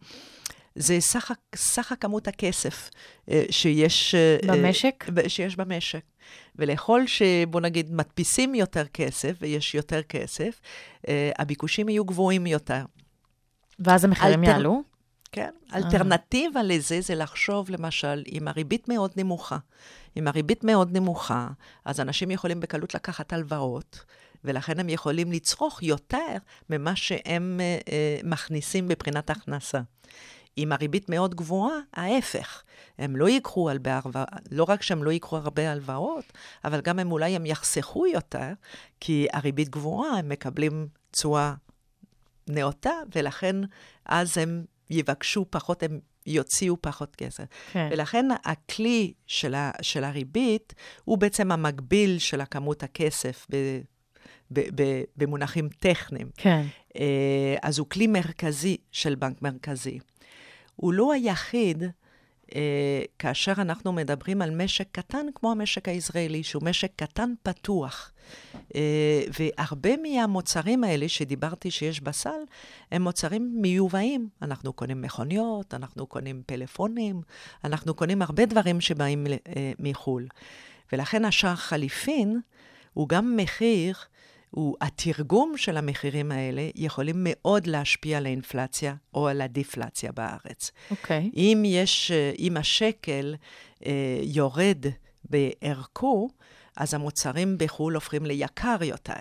[0.75, 2.89] זה סך, סך הכמות הכסף
[3.31, 4.15] אה, שיש...
[4.15, 5.05] אה, במשק?
[5.23, 6.01] אה, שיש במשק.
[6.55, 10.61] ולכל שבוא נגיד מדפיסים יותר כסף ויש יותר כסף,
[11.07, 12.85] אה, הביקושים יהיו גבוהים יותר.
[13.79, 14.83] ואז המחירים אלטר- יעלו?
[15.31, 15.49] כן.
[15.73, 19.57] אלטרנטיבה לזה זה לחשוב, למשל, אם הריבית מאוד נמוכה.
[20.17, 21.47] אם הריבית מאוד נמוכה,
[21.85, 24.03] אז אנשים יכולים בקלות לקחת הלוואות,
[24.43, 26.35] ולכן הם יכולים לצרוך יותר
[26.69, 29.81] ממה שהם אה, אה, מכניסים מבחינת הכנסה.
[30.57, 32.63] אם הריבית מאוד גבוהה, ההפך.
[32.97, 33.99] הם לא ייקחו הרבה
[34.51, 36.33] לא רק שהם לא ייקחו הרבה הלוואות,
[36.65, 38.49] אבל גם הם אולי הם יחסכו יותר,
[38.99, 41.53] כי הריבית גבוהה, הם מקבלים תשואה
[42.47, 43.55] נאותה, ולכן
[44.05, 47.43] אז הם יבקשו פחות, הם יוציאו פחות כסף.
[47.71, 47.89] כן.
[47.91, 50.73] ולכן הכלי של, ה, של הריבית
[51.03, 53.55] הוא בעצם המקביל של הכמות הכסף ב,
[54.51, 56.29] ב, ב, במונחים טכניים.
[56.37, 56.65] כן.
[56.97, 59.99] אה, אז הוא כלי מרכזי של בנק מרכזי.
[60.75, 61.83] הוא לא היחיד
[63.19, 68.11] כאשר אנחנו מדברים על משק קטן כמו המשק הישראלי, שהוא משק קטן פתוח.
[68.75, 72.39] אה, והרבה מהמוצרים האלה שדיברתי שיש בסל,
[72.91, 74.29] הם מוצרים מיובאים.
[74.41, 77.21] אנחנו קונים מכוניות, אנחנו קונים פלאפונים,
[77.63, 80.27] אנחנו קונים הרבה דברים שבאים אה, מחו"ל.
[80.91, 82.39] ולכן השער חליפין
[82.93, 83.95] הוא גם מחיר,
[84.51, 90.71] הוא, התרגום של המחירים האלה יכולים מאוד להשפיע על האינפלציה או על הדיפלציה בארץ.
[90.91, 91.31] אוקיי.
[91.35, 93.35] אם יש, אה, אם השקל
[93.85, 94.85] אה, יורד
[95.29, 96.29] בערכו,
[96.77, 99.13] אז המוצרים בחו"ל הופכים ליקר יותר.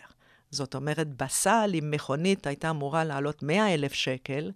[0.50, 4.50] זאת אומרת, בסל, אם מכונית הייתה אמורה לעלות 100 אלף שקל,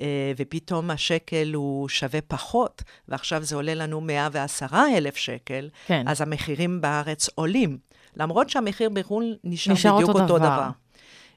[0.00, 6.08] אה, ופתאום השקל הוא שווה פחות, ועכשיו זה עולה לנו 110 אלף שקל, כן.
[6.08, 7.78] אז המחירים בארץ עולים.
[8.16, 10.46] למרות שהמחיר בחו"ל נשאר, נשאר בדיוק אותו אותו דבר.
[10.46, 10.68] דבר.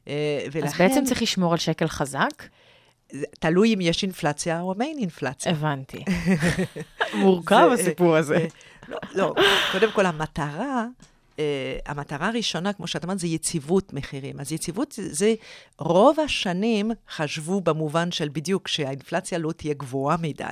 [0.07, 2.43] אה, ולכן, אז בעצם צריך לשמור על שקל חזק?
[3.39, 5.51] תלוי אם יש אינפלציה או אין אינפלציה.
[5.51, 6.03] הבנתי.
[7.13, 8.35] מורכב זה- הסיפור הזה.
[8.37, 8.45] אה,
[8.89, 9.33] לא, לא,
[9.71, 10.85] קודם כל המטרה,
[11.39, 11.43] אה,
[11.85, 14.39] המטרה הראשונה, כמו שאת אמרת, זה יציבות מחירים.
[14.39, 15.33] אז יציבות זה- זה,
[15.79, 20.43] רוב השנים חשבו במובן של בדיוק שהאינפלציה לא תהיה גבוהה מדי.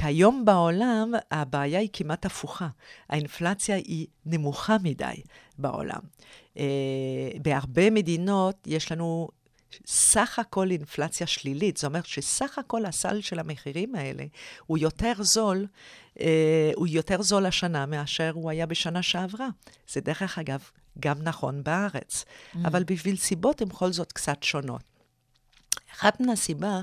[0.00, 2.68] כיום בעולם הבעיה היא כמעט הפוכה.
[3.08, 5.22] האינפלציה היא נמוכה מדי
[5.58, 6.00] בעולם.
[6.58, 6.64] אה,
[7.42, 9.28] בהרבה מדינות יש לנו
[9.86, 11.76] סך הכל אינפלציה שלילית.
[11.76, 14.24] זאת אומרת שסך הכל הסל של המחירים האלה
[14.66, 15.66] הוא יותר זול,
[16.20, 19.48] אה, הוא יותר זול השנה מאשר הוא היה בשנה שעברה.
[19.88, 22.58] זה דרך אגב גם נכון בארץ, mm.
[22.64, 24.82] אבל בשביל סיבות הן בכל זאת קצת שונות.
[25.94, 26.80] אחת מן הסיבה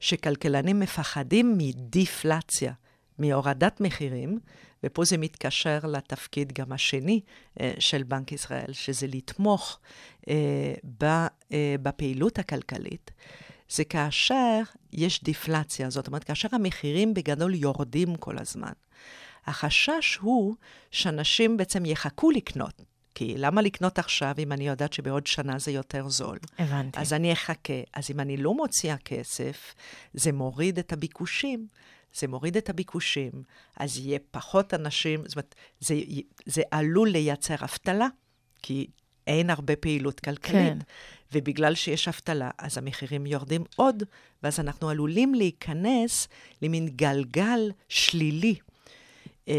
[0.00, 2.72] שכלכלנים מפחדים מדיפלציה,
[3.18, 4.38] מהורדת מחירים,
[4.84, 7.20] ופה זה מתקשר לתפקיד גם השני
[7.60, 9.78] אה, של בנק ישראל, שזה לתמוך
[10.28, 10.74] אה,
[11.52, 13.10] אה, בפעילות הכלכלית,
[13.68, 14.60] זה כאשר
[14.92, 18.72] יש דיפלציה, זאת אומרת, כאשר המחירים בגדול יורדים כל הזמן.
[19.46, 20.54] החשש הוא
[20.90, 22.82] שאנשים בעצם יחכו לקנות.
[23.14, 26.38] כי למה לקנות עכשיו אם אני יודעת שבעוד שנה זה יותר זול?
[26.58, 27.00] הבנתי.
[27.00, 27.80] אז אני אחכה.
[27.94, 29.74] אז אם אני לא מוציאה כסף,
[30.14, 31.66] זה מוריד את הביקושים.
[32.14, 33.30] זה מוריד את הביקושים,
[33.76, 35.94] אז יהיה פחות אנשים, זאת אומרת, זה,
[36.46, 38.06] זה עלול לייצר אבטלה,
[38.62, 38.86] כי
[39.26, 40.54] אין הרבה פעילות כלכלית.
[40.54, 40.78] כן.
[41.32, 44.02] ובגלל שיש אבטלה, אז המחירים יורדים עוד,
[44.42, 46.28] ואז אנחנו עלולים להיכנס
[46.62, 48.54] למין גלגל שלילי.
[49.46, 49.52] Uh,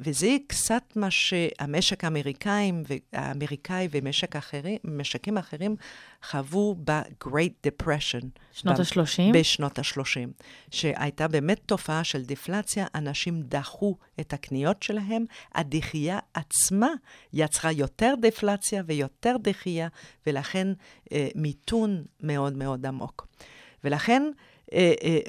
[0.00, 2.72] וזה קצת מה שהמשק האמריקאי,
[3.12, 5.76] האמריקאי ומשק אחרים, משקים אחרים
[6.22, 8.26] חוו ב-Great Depression.
[8.52, 9.38] שנות ב- ה-30?
[9.38, 16.88] בשנות ה-30, שהייתה באמת תופעה של דיפלציה, אנשים דחו את הקניות שלהם, הדחייה עצמה
[17.32, 19.88] יצרה יותר דיפלציה ויותר דחייה,
[20.26, 20.68] ולכן
[21.12, 23.26] אה, מיתון מאוד מאוד עמוק.
[23.84, 24.51] ולכן אה, אה,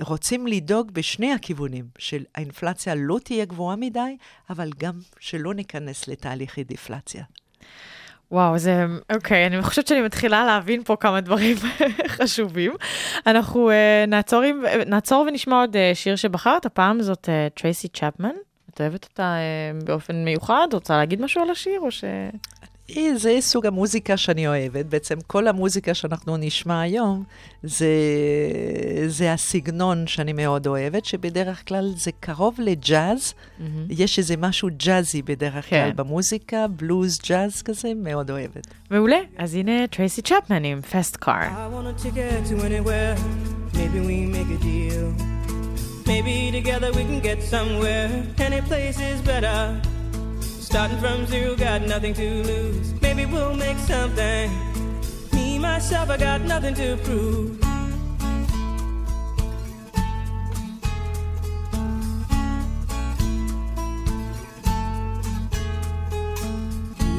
[0.01, 4.17] רוצים לדאוג בשני הכיוונים, שהאינפלציה לא תהיה גבוהה מדי,
[4.49, 7.23] אבל גם שלא ניכנס לתהליכי דיפלציה.
[8.33, 11.57] וואו, זה, אוקיי, אני חושבת שאני מתחילה להבין פה כמה דברים
[12.17, 12.73] חשובים.
[13.27, 18.35] אנחנו uh, נעצור, עם, נעצור ונשמע עוד uh, שיר שבחרת, הפעם זאת uh, טרייסי צ'פמן.
[18.69, 20.67] את אוהבת אותה uh, באופן מיוחד?
[20.73, 22.03] רוצה להגיד משהו על השיר או ש...
[22.97, 24.85] אה, זה סוג המוזיקה שאני אוהבת.
[24.85, 27.23] בעצם כל המוזיקה שאנחנו נשמע היום,
[27.63, 27.87] זה,
[29.07, 33.33] זה הסגנון שאני מאוד אוהבת, שבדרך כלל זה קרוב לג'אז.
[33.33, 33.63] Mm-hmm.
[33.89, 35.95] יש איזה משהו ג'אזי בדרך כלל כן.
[35.95, 38.67] במוזיקה, בלוז ג'אז כזה, מאוד אוהבת.
[38.91, 41.33] מעולה, אז הנה טרייסי צ'פמן עם פסט קאר.
[41.33, 43.15] I want a ticket to anywhere.
[43.73, 45.07] Maybe we make a deal.
[46.05, 48.09] Maybe together we can get somewhere.
[48.47, 49.92] Any place is better.
[50.73, 52.99] Starting from zero, got nothing to lose.
[52.99, 54.49] Maybe we'll make something.
[55.31, 57.59] Me, myself, I got nothing to prove.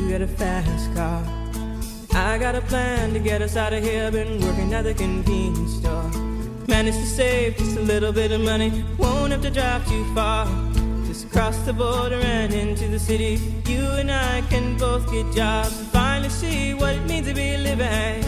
[0.00, 1.22] You got a fast car.
[2.12, 4.10] I got a plan to get us out of here.
[4.10, 6.10] Been working at the convenience store.
[6.66, 8.84] Managed to save just a little bit of money.
[8.98, 10.48] Won't have to drive too far.
[11.14, 13.38] Just cross the border and into the city.
[13.66, 17.56] You and I can both get jobs and finally see what it means to be
[17.56, 18.20] living.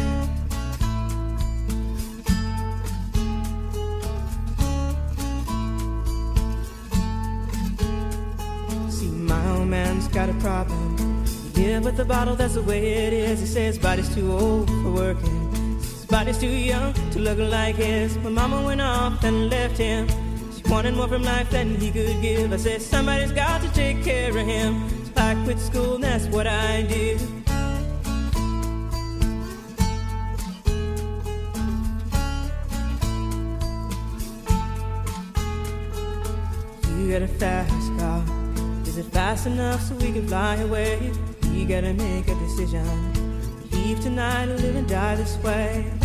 [8.89, 11.25] See, my old man's got a problem.
[11.57, 13.41] Yeah, but the bottle, that's the way it is.
[13.41, 15.51] He says body's too old for working.
[15.79, 18.17] His body's too young to look like his.
[18.19, 20.07] My mama went off and left him.
[20.69, 22.53] Wanted more from life than he could give.
[22.53, 24.89] I said, somebody's got to take care of him.
[25.07, 27.21] So I quit school, and that's what I did.
[36.99, 38.25] You got a fast car.
[38.85, 41.13] Is it fast enough so we can fly away?
[41.53, 42.85] We gotta make a decision.
[43.71, 45.96] Leave tonight or live and die this way.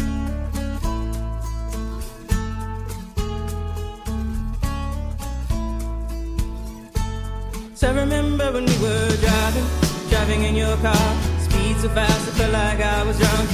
[7.82, 9.66] So I remember when we were driving,
[10.12, 11.08] driving in your car.
[11.40, 13.50] Speed so fast, I felt like I was drunk.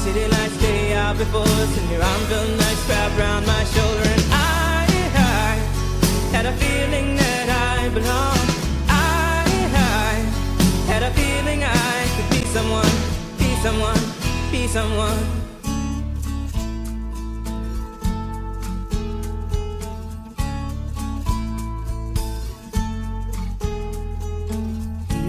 [0.00, 4.08] City lights day out before us, and your arm felt nice wrapped around my shoulder.
[4.14, 5.52] And I, I
[6.32, 8.50] had a feeling that I belonged.
[8.88, 10.24] I, I
[10.90, 12.96] had a feeling I could be someone,
[13.36, 14.00] be someone,
[14.50, 15.45] be someone.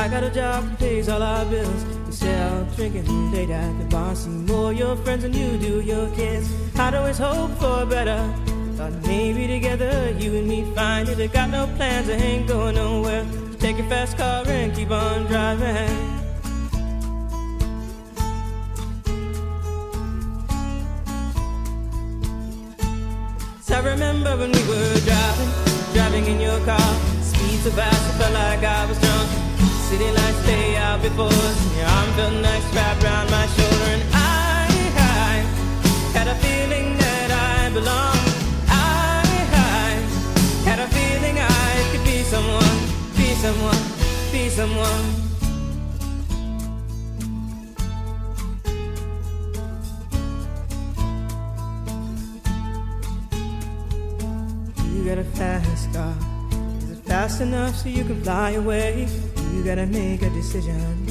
[0.00, 1.84] I got a job that pays all our bills.
[2.06, 4.16] You sell drinking late at the bar.
[4.16, 6.48] See more your friends than you do your kids.
[6.76, 8.18] I'd always hope for better.
[8.76, 11.18] Thought maybe together you and me find it.
[11.18, 13.26] I got no plans, I ain't going nowhere.
[13.58, 15.92] Take your fast car and keep on driving.
[23.60, 25.50] So I remember when we were driving,
[25.92, 26.90] driving in your car.
[27.20, 29.19] Speed so fast, I felt like I was drunk.
[29.90, 31.32] City lights stay out before
[31.76, 33.90] Your arm felt nice wrapped around my shoulder.
[33.96, 35.34] And I, I
[36.16, 38.28] had a feeling that I belonged.
[38.68, 39.90] I, I
[40.68, 42.78] had a feeling I could be someone,
[43.16, 43.82] be someone,
[44.30, 45.06] be someone.
[54.94, 56.14] You got a fast car.
[56.78, 59.08] Is it fast enough so you can fly away?
[59.53, 61.05] You gotta make a decision.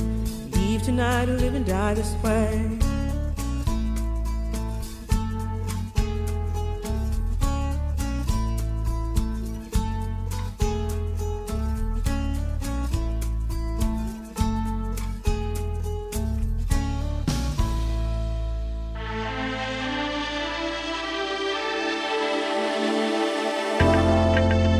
[0.52, 2.78] Leave tonight or live and die this way.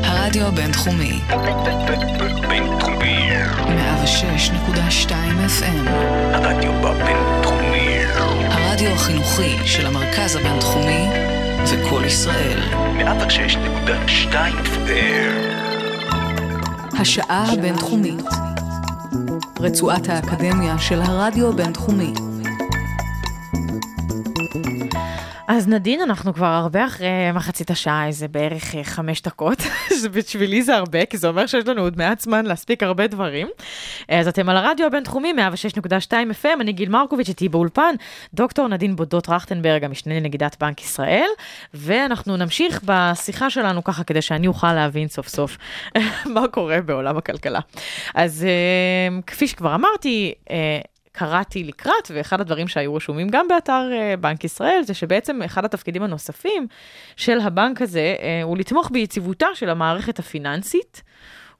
[0.03, 1.78] הרדיו הבינתחומי, בינתחומי.
[9.40, 11.08] החינוכי של המרכז הבינתחומי
[11.64, 12.58] זה קול ישראל.
[12.98, 14.34] 106.2
[14.64, 15.50] FM.
[17.00, 18.24] השעה הבינתחומית.
[19.60, 22.12] רצועת האקדמיה של הרדיו הבינתחומי.
[25.48, 29.58] אז נדין, אנחנו כבר הרבה אחרי מחצית השעה, איזה בערך אה, חמש דקות,
[30.02, 33.48] שבשבילי זה הרבה, כי זה אומר שיש לנו עוד מעט זמן להספיק הרבה דברים.
[34.08, 35.32] אז אתם על הרדיו הבינתחומי,
[35.76, 37.94] 106.2 FM, אני גיל מרקוביץ', איתי באולפן,
[38.34, 41.28] דוקטור נדין בודות רכטנברג, המשנה לנגידת בנק ישראל,
[41.74, 45.56] ואנחנו נמשיך בשיחה שלנו ככה, כדי שאני אוכל להבין סוף סוף
[46.34, 47.60] מה קורה בעולם הכלכלה.
[48.14, 50.80] אז אה, כפי שכבר אמרתי, אה,
[51.20, 56.02] קראתי לקראת, ואחד הדברים שהיו רשומים גם באתר uh, בנק ישראל, זה שבעצם אחד התפקידים
[56.02, 56.66] הנוספים
[57.16, 61.02] של הבנק הזה uh, הוא לתמוך ביציבותה של המערכת הפיננסית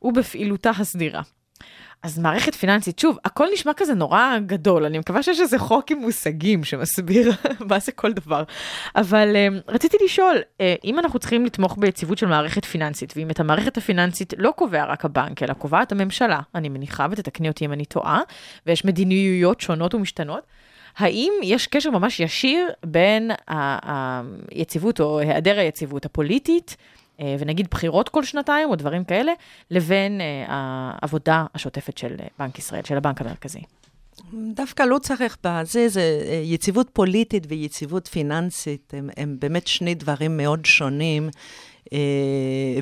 [0.02, 1.22] ובפעילותה הסדירה.
[2.02, 5.98] אז מערכת פיננסית, שוב, הכל נשמע כזה נורא גדול, אני מקווה שיש איזה חוק עם
[5.98, 7.32] מושגים שמסביר
[7.70, 8.44] מה זה כל דבר.
[8.96, 13.40] אבל uh, רציתי לשאול, uh, אם אנחנו צריכים לתמוך ביציבות של מערכת פיננסית, ואם את
[13.40, 17.84] המערכת הפיננסית לא קובע רק הבנק, אלא קובעת הממשלה, אני מניחה, ותתקני אותי אם אני
[17.84, 18.20] טועה,
[18.66, 20.42] ויש מדיניויות שונות ומשתנות,
[20.96, 26.76] האם יש קשר ממש ישיר בין היציבות או היעדר היציבות הפוליטית,
[27.38, 29.32] ונגיד בחירות כל שנתיים או דברים כאלה,
[29.70, 33.60] לבין אה, העבודה השוטפת של אה, בנק ישראל, של הבנק המרכזי.
[34.32, 40.36] דווקא לא צריך בזה, זה אה, יציבות פוליטית ויציבות פיננסית, הם, הם באמת שני דברים
[40.36, 41.30] מאוד שונים,
[41.92, 41.98] אה,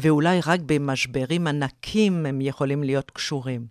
[0.01, 3.67] ואולי רק במשברים ענקים הם יכולים להיות קשורים.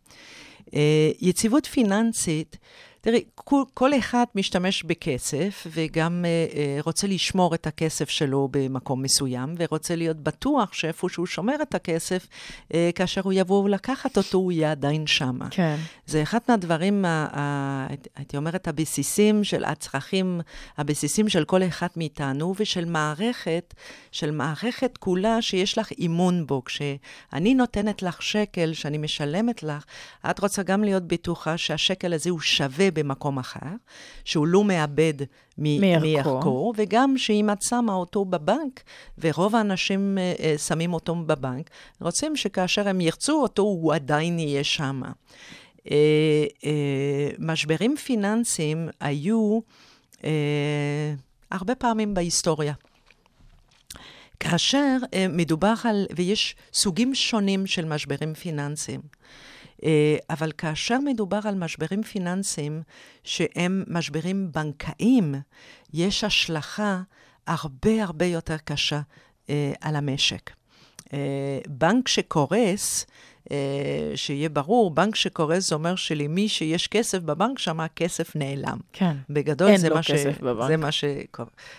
[0.73, 2.57] אה, יציבות פיננסית,
[3.01, 9.01] תראי, כל, כל אחד משתמש בכסף וגם אה, אה, רוצה לשמור את הכסף שלו במקום
[9.01, 12.27] מסוים, ורוצה להיות בטוח שאיפה שהוא שומר את הכסף,
[12.73, 15.47] אה, כאשר הוא יבוא לקחת אותו, הוא יהיה עדיין שמה.
[15.51, 15.75] כן.
[16.05, 20.41] זה אחד מהדברים, ה- ה- הייתי אומרת, הבסיסים של הצרכים,
[20.77, 23.73] הבסיסים של כל אחד מאיתנו, ושל מערכת,
[24.11, 26.63] של מערכת כולה שיש לך אימון בו.
[26.65, 29.83] כשאני נותנת לך שקל, שאני משלמת לך,
[30.29, 33.69] את רוצה גם להיות בטוחה שהשקל הזה הוא שווה במקום אחר,
[34.25, 35.13] שהוא לא מאבד
[35.57, 36.29] מ- מערכו.
[36.33, 38.83] מערכו, וגם שאם את שמה אותו בבנק,
[39.17, 41.69] ורוב האנשים אה, שמים אותו בבנק,
[42.01, 45.01] רוצים שכאשר הם ירצו אותו, הוא עדיין יהיה שם.
[45.91, 49.59] אה, אה, משברים פיננסיים היו
[50.23, 51.13] אה,
[51.51, 52.73] הרבה פעמים בהיסטוריה.
[54.39, 59.01] כאשר אה, מדובר על, ויש סוגים שונים של משברים פיננסיים,
[60.29, 62.81] אבל כאשר מדובר על משברים פיננסיים
[63.23, 65.35] שהם משברים בנקאיים,
[65.93, 67.01] יש השלכה
[67.47, 69.01] הרבה הרבה יותר קשה
[69.49, 70.51] אה, על המשק.
[71.13, 73.11] אה, בנק שקורס, אה,
[74.15, 78.77] שיהיה ברור, בנק שקורס זה אומר שלמי שיש כסף בבנק, שם הכסף נעלם.
[78.93, 79.15] כן.
[79.29, 80.11] בגדול אין זה לו מה, ש...
[80.11, 80.67] כסף בבנק.
[80.67, 81.03] זה, מה ש...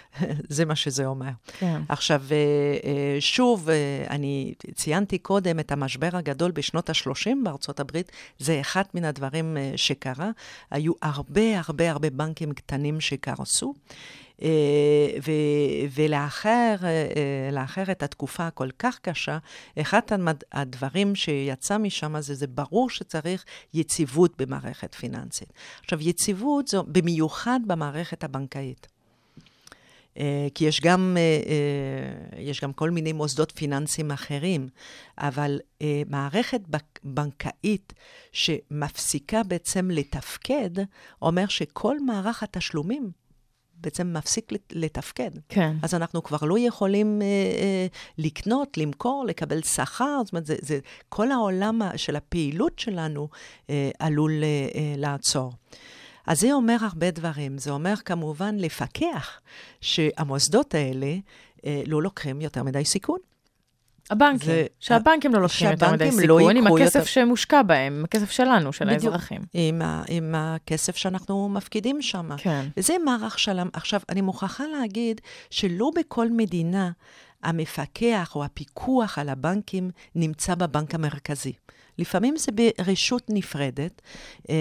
[0.57, 1.31] זה מה שזה אומר.
[1.59, 1.81] כן.
[1.89, 2.37] עכשיו, אה,
[2.85, 8.83] אה, שוב, אה, אני ציינתי קודם את המשבר הגדול בשנות ה-30 בארצות הברית, זה אחד
[8.95, 10.31] מן הדברים אה, שקרה.
[10.71, 13.75] היו הרבה הרבה הרבה בנקים קטנים שקרסו.
[14.43, 14.49] אה,
[15.95, 19.39] ולאחר אה, אה, לאחר את התקופה הכל כך קשה,
[19.81, 20.01] אחד
[20.53, 25.53] הדברים שיצא משם זה, זה ברור שצריך יציבות במערכת פיננסית.
[25.83, 28.87] עכשיו, יציבות זו במיוחד במערכת הבנקאית.
[30.55, 31.17] כי יש גם,
[32.39, 34.69] יש גם כל מיני מוסדות פיננסיים אחרים,
[35.19, 35.61] אבל
[36.09, 36.61] מערכת
[37.05, 37.93] בנקאית
[38.33, 40.71] שמפסיקה בעצם לתפקד,
[41.23, 43.11] אומר שכל מערך התשלומים
[43.81, 45.31] בעצם מפסיק לת- לתפקד.
[45.49, 45.77] כן.
[45.83, 47.87] אז אנחנו כבר לא יכולים אה, אה,
[48.19, 53.29] לקנות, למכור, לקבל שכר, זאת אומרת, זה, זה, כל העולם של הפעילות שלנו
[53.71, 55.53] אה, עלול אה, אה, לעצור.
[56.27, 57.59] אז זה אומר הרבה דברים.
[57.59, 59.41] זה אומר כמובן לפקח
[59.81, 61.15] שהמוסדות האלה
[61.67, 63.19] אה, לא לוקחים יותר מדי סיכון.
[64.11, 68.05] הבנקים, זה- שהבנקים לא לוקחים יותר מדי לא סיכון עם הכסף יותר- שמושקע בהם, עם
[68.05, 69.05] הכסף שלנו, של בדיוק.
[69.05, 69.41] האזרחים.
[69.55, 72.29] עם, ה, עם הכסף שאנחנו מפקידים שם.
[72.37, 72.67] כן.
[72.77, 73.69] וזה מערך שלם.
[73.73, 76.91] עכשיו, אני מוכרחה להגיד שלא בכל מדינה
[77.43, 81.53] המפקח או הפיקוח על הבנקים נמצא בבנק המרכזי.
[81.99, 84.03] לפעמים זה ברשות נפרדת.
[84.51, 84.55] אה,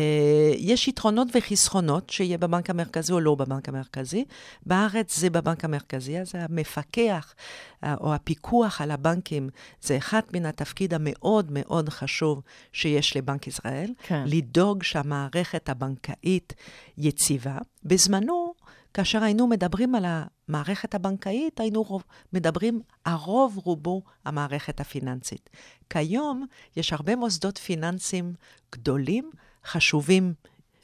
[0.57, 4.25] יש יתרונות וחסרונות שיהיה בבנק המרכזי או לא בבנק המרכזי.
[4.65, 7.35] בארץ זה בבנק המרכזי, אז המפקח
[7.83, 9.49] אה, או הפיקוח על הבנקים
[9.81, 12.41] זה אחד מן התפקיד המאוד מאוד חשוב
[12.73, 13.93] שיש לבנק ישראל.
[14.03, 14.23] כן.
[14.25, 16.53] לדאוג שהמערכת הבנקאית
[16.97, 17.57] יציבה.
[17.83, 18.53] בזמנו,
[18.97, 25.49] כאשר היינו מדברים על המערכת הבנקאית, היינו רוב, מדברים, הרוב רובו המערכת הפיננסית.
[25.89, 26.45] כיום
[26.75, 28.33] יש הרבה מוסדות פיננסיים
[28.71, 29.31] גדולים,
[29.65, 30.33] חשובים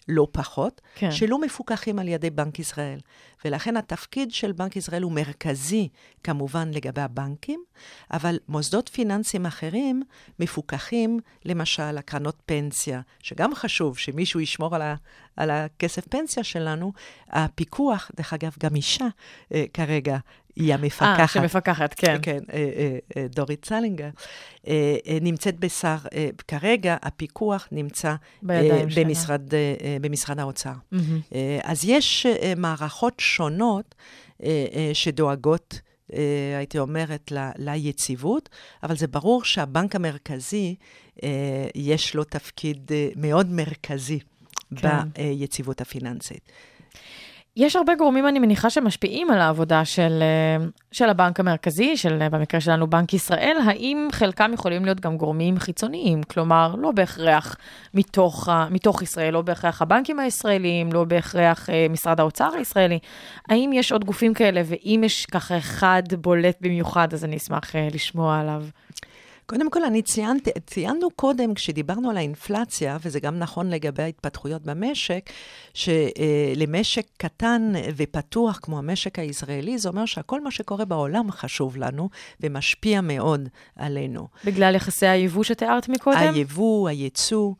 [0.08, 1.12] לא פחות, כן.
[1.12, 3.00] שלא מפוקחים על ידי בנק ישראל.
[3.46, 5.90] ולכן התפקיד של בנק ישראל הוא מרכזי,
[6.24, 7.64] כמובן, לגבי הבנקים,
[8.12, 10.04] אבל מוסדות פיננסיים אחרים
[10.40, 14.96] מפוקחים, למשל, הקרנות פנסיה, שגם חשוב שמישהו ישמור על, ה,
[15.36, 16.94] על הכסף פנסיה שלנו.
[17.30, 19.08] הפיקוח, דרך אגב, גם אישה
[19.54, 20.18] אה, כרגע
[20.56, 21.20] היא המפקחת.
[21.20, 22.18] אה, שמפקחת, כן.
[22.22, 24.10] כן, אה, אה, אה, דורית סלינגר,
[24.68, 28.16] אה, אה, נמצאת בשר, אה, כרגע הפיקוח נמצא
[28.50, 28.84] אה.
[28.96, 30.74] במשרד, אה, אה, במשרד האוצר.
[31.34, 33.96] אה, אז יש אה, מערכות שונות
[34.44, 35.80] אה, אה, שדואגות,
[36.14, 36.20] אה,
[36.58, 38.50] הייתי אומרת, ל- ליציבות,
[38.84, 40.76] אבל זה ברור שהבנק המרכזי,
[41.24, 41.30] אה,
[41.76, 44.20] יש לו תפקיד אה, מאוד מרכזי
[44.76, 44.98] כן.
[45.18, 46.52] ביציבות הפיננסית.
[47.58, 52.30] יש הרבה גורמים, אני מניחה, שמשפיעים על העבודה של, אה, של הבנק המרכזי, של, אה,
[52.30, 53.58] במקרה שלנו, בנק ישראל.
[53.66, 56.24] האם חלקם יכולים להיות גם גורמים חיצוניים?
[56.24, 57.56] כלומר, לא בהכרח
[57.94, 63.00] מתוך, מתוך ישראל, לא בהכרח הבנקים הישראליים, לא בהכרח אה, משרד האוצר הישראלי.
[63.50, 68.40] האם יש עוד גופים כאלה, ואם יש ככה אחד בולט במיוחד, אז אני אשמח לשמוע
[68.40, 68.64] עליו.
[69.46, 75.30] קודם כל, אני ציינתי, ציינו קודם, כשדיברנו על האינפלציה, וזה גם נכון לגבי ההתפתחויות במשק,
[75.74, 83.02] שלמשק קטן ופתוח כמו המשק הישראלי, זה אומר שכל מה שקורה בעולם חשוב לנו ומשפיע
[83.02, 84.28] מאוד עלינו.
[84.46, 86.18] בגלל יחסי היבוא שתיארת מקודם?
[86.18, 87.54] היבוא, הייצוא, אה,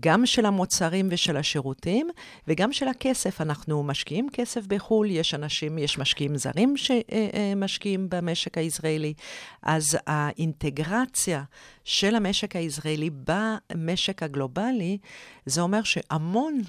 [0.00, 2.08] גם של המוצרים ושל השירותים,
[2.48, 3.40] וגם של הכסף.
[3.40, 9.14] אנחנו משקיעים כסף בחו"ל, יש אנשים, יש משקיעים זרים שמשקיעים במשק הישראלי,
[9.62, 11.42] אז האינטגרציה
[11.84, 14.98] של המשק הישראלי במשק הגלובלי,
[15.46, 16.60] זה אומר שהמון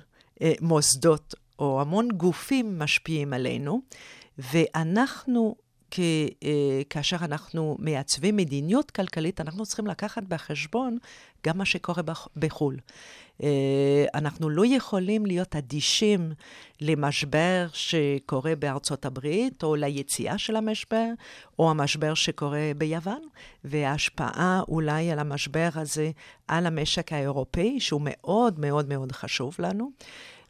[0.42, 3.82] אה, מוסדות או המון גופים משפיעים עלינו,
[4.38, 5.56] ואנחנו
[5.92, 6.00] כ,
[6.44, 10.98] אה, כאשר אנחנו מעצבים מדיניות כלכלית, אנחנו צריכים לקחת בחשבון
[11.48, 12.78] גם מה שקורה בח, בחו"ל.
[13.44, 16.32] אה, אנחנו לא יכולים להיות אדישים
[16.82, 21.08] למשבר שקורה בארצות הברית, או ליציאה של המשבר,
[21.60, 23.22] או המשבר שקורה ביוון,
[23.64, 26.12] וההשפעה אולי על המשבר הזה
[26.48, 29.92] על המשק האירופאי, שהוא מאוד מאוד מאוד חשוב לנו.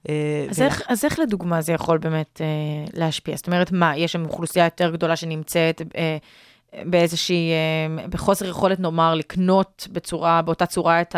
[0.09, 2.47] אה, אז, ולה- איך, אז איך לדוגמה זה יכול באמת אה,
[2.93, 3.35] להשפיע?
[3.35, 6.17] זאת אומרת, מה, יש שם אוכלוסייה יותר גדולה שנמצאת אה,
[6.85, 11.15] באיזושהי, אה, בחוסר יכולת, נאמר, לקנות בצורה, באותה צורה את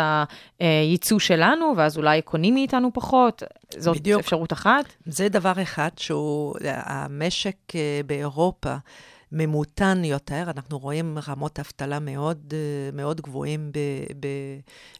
[0.60, 3.42] הייצוא שלנו, ואז אולי קונים מאיתנו פחות?
[3.78, 4.20] זאת בדיוק.
[4.20, 4.84] אפשרות אחת?
[5.06, 8.74] זה דבר אחד שהוא, המשק אה, באירופה
[9.34, 13.78] ממותן יותר, אנחנו רואים רמות אבטלה מאוד, אה, מאוד גבוהים, ב,
[14.20, 14.26] ב,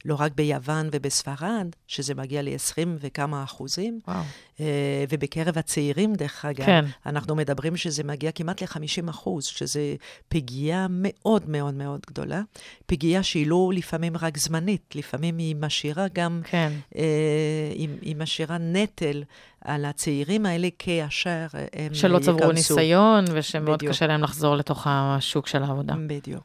[0.05, 4.23] לא רק ביוון ובספרד, שזה מגיע ל-20 וכמה אחוזים, וואו.
[4.61, 6.85] אה, ובקרב הצעירים, דרך אגב, כן.
[7.07, 9.95] אנחנו מדברים שזה מגיע כמעט ל-50 אחוז, שזה
[10.29, 12.43] פגיעה מאוד מאוד מאוד גדולה.
[12.87, 16.73] פגיעה שהיא לא לפעמים רק זמנית, לפעמים היא משאירה גם כן.
[16.97, 19.23] אה, היא, היא משאירה נטל
[19.65, 22.75] על הצעירים האלה כאשר הם שלא צברו ייכנסו.
[22.75, 23.93] ניסיון, ושמאוד בדיוק.
[23.93, 25.95] קשה להם לחזור לתוך השוק של העבודה.
[26.07, 26.45] בדיוק.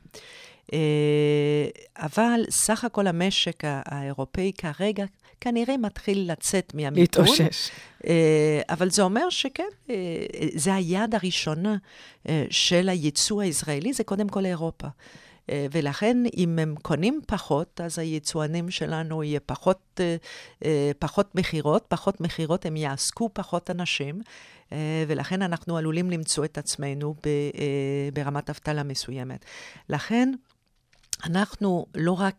[0.73, 1.67] אה,
[1.97, 5.05] אבל סך הכל המשק האירופאי כרגע
[5.41, 7.25] כנראה מתחיל לצאת מהמיתון.
[7.25, 7.69] להתאושש.
[8.07, 9.95] אה, אבל זה אומר שכן, אה,
[10.55, 11.77] זה היעד הראשונה
[12.29, 14.87] אה, של הייצוא הישראלי, זה קודם כל אירופה.
[15.49, 20.15] אה, ולכן, אם הם קונים פחות, אז היצואנים שלנו יהיה פחות, אה,
[20.65, 24.21] אה, פחות מכירות, פחות מכירות, הם יעסקו פחות אנשים,
[25.07, 27.15] ולכן אנחנו עלולים למצוא את עצמנו
[28.13, 29.45] ברמת אבטלה מסוימת.
[29.89, 30.33] לכן,
[31.25, 32.35] אנחנו לא רק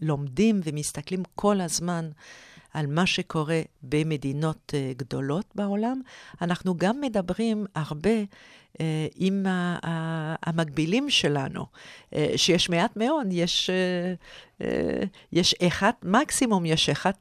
[0.00, 2.10] לומדים ומסתכלים כל הזמן
[2.74, 6.00] על מה שקורה במדינות אה, גדולות בעולם,
[6.42, 8.10] אנחנו גם מדברים הרבה
[8.80, 9.46] אה, עם
[10.46, 11.66] המקבילים שלנו,
[12.14, 13.70] אה, שיש מעט מאוד, יש,
[15.32, 17.12] יש אחד, מקסימום יש אחד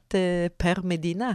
[0.58, 1.32] פר מדינה.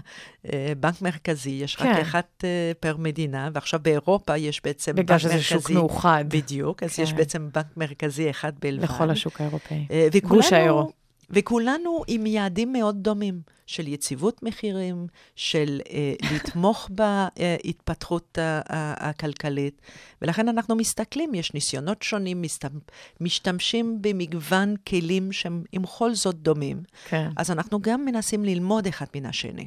[0.81, 2.01] בנק מרכזי, יש רק כן.
[2.01, 5.45] אחד אה, פר מדינה, ועכשיו באירופה יש בעצם בגלל בנק שזה מרכזי.
[5.45, 6.25] שוק מאוחד.
[6.29, 7.17] בדיוק, אז יש כן.
[7.17, 8.85] בעצם בנק מרכזי אחד בלבד.
[8.85, 9.87] לכל השוק האירופאי.
[10.23, 10.93] גוש האירו.
[11.33, 15.07] וכולנו עם יעדים מאוד דומים, של יציבות מחירים,
[15.37, 19.81] של אה, לתמוך בהתפתחות ה- ה- הכלכלית.
[20.23, 26.83] ולכן אנחנו מסתכלים, יש ניסיונות שונים, מסתמ- משתמשים במגוון כלים שהם עם כל זאת דומים.
[27.09, 27.29] כן.
[27.37, 29.67] אז אנחנו גם מנסים ללמוד אחד מן השני.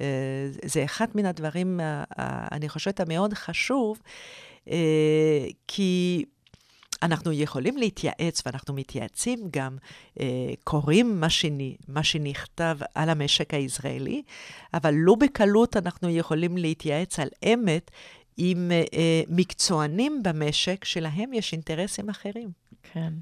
[0.00, 0.06] אה,
[0.64, 3.98] זה אחד מן הדברים, אה, אה, אני חושבת, המאוד חשוב,
[4.70, 4.76] אה,
[5.68, 6.24] כי
[7.02, 9.76] אנחנו יכולים להתייעץ, ואנחנו מתייעצים גם,
[10.20, 10.26] אה,
[10.64, 14.22] קוראים מה, שני, מה שנכתב על המשק הישראלי,
[14.74, 17.90] אבל לא בקלות אנחנו יכולים להתייעץ על אמת
[18.36, 22.50] עם אה, אה, מקצוענים במשק שלהם יש אינטרסים אחרים.
[22.92, 23.12] כן.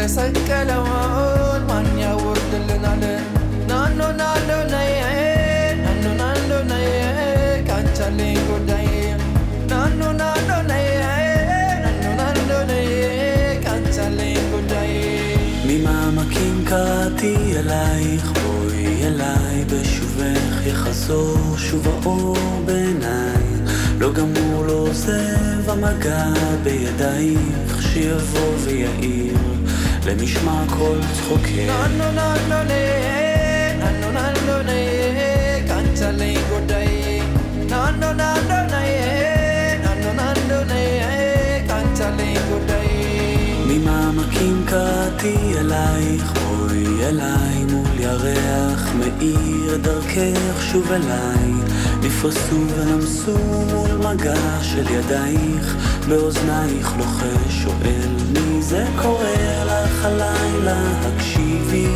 [0.00, 3.02] የተሰቀለውን ማን ያወርድልናል
[3.70, 4.92] ናኖ ናኖ ነይ
[5.82, 6.88] ናኖ ናኖ ነይ
[7.68, 8.88] ካንቻለኝ ጉዳይ
[9.72, 10.86] ናኖ ናኖ ነይ
[11.84, 12.88] ናኖ ናኖ ነይ
[13.66, 14.92] ካንቻለኝ ጉዳይ
[15.68, 23.44] ממעמקים קראתי אלייך, בואי אליי בשובך יחזור שוב האור בעיניי.
[23.98, 26.24] לא גמור, לא עוזב המגע
[26.62, 29.49] בידייך, שיבוא ויעיר
[30.05, 31.67] למשמע כל צחוקי.
[43.67, 51.51] ממעמקים קראתי אלייך, בואי אליי מול ירח, מאיר דרכך שוב אליי.
[52.01, 53.37] נפרסו ונמסו
[53.71, 55.75] מול מגע של ידייך,
[56.07, 58.20] באוזנייך לוחש שואל
[58.71, 61.87] זה קורא לך הלילה, הקשיבי,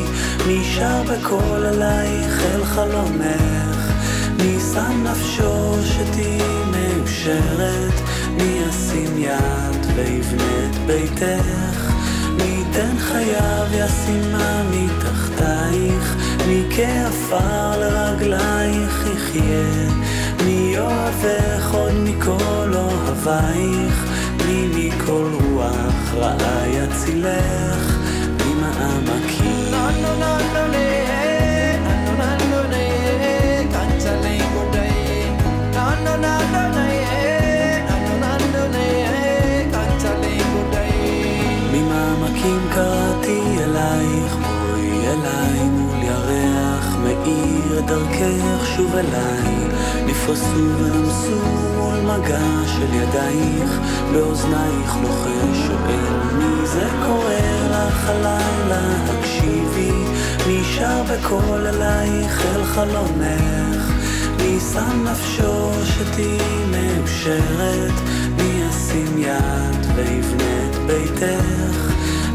[0.63, 3.91] שר בקול אלייך אל חלומך,
[4.37, 7.93] מי שם נפשו שתהיי מאושרת,
[8.31, 11.93] מי ישים יד ויבנה את ביתך,
[12.37, 16.15] מי ייתן חייו ישימה מתחתייך,
[16.47, 19.93] מי כעפר לרגלייך יחיה,
[20.45, 24.14] מי יאהבך עוד מכל אוהבייך,
[24.45, 27.99] לי מכל רוח רעה יצילך
[28.45, 29.71] ממעמקים.
[29.71, 30.75] לא, לא, לא, לא, לא.
[41.71, 42.94] ממעמקים קר
[47.85, 49.55] דרכך שוב אליי.
[50.05, 51.41] נפרסו ונמסו
[51.77, 53.79] מול מגע של ידייך,
[54.13, 57.33] באוזנייך לוחש שואל מי זה קורא
[57.71, 60.05] לך הלילה, הקשיבי,
[60.77, 63.91] שר בקול אלייך אל חלומך,
[64.37, 67.93] מי שם נפשו שתהיי מאושרת,
[68.37, 71.84] מי ישים יד ויבנה את ביתך,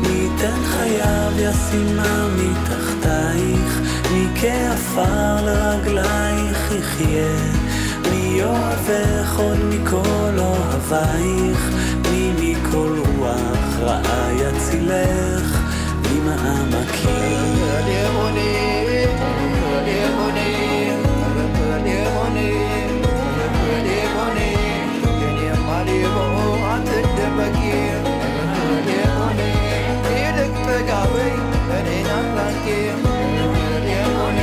[0.03, 3.81] מי ייתן חייו ישימה מתחתייך,
[4.13, 7.37] מי כעפר לרגלייך יחיה,
[8.11, 11.71] מי יאהבך עוד מכל אוהבייך,
[12.11, 15.59] מי מכל רוח רעה יצילך,
[16.03, 17.31] ממעמקים.
[32.21, 33.03] አላቄም
[33.85, 34.39] ዲያቆኔ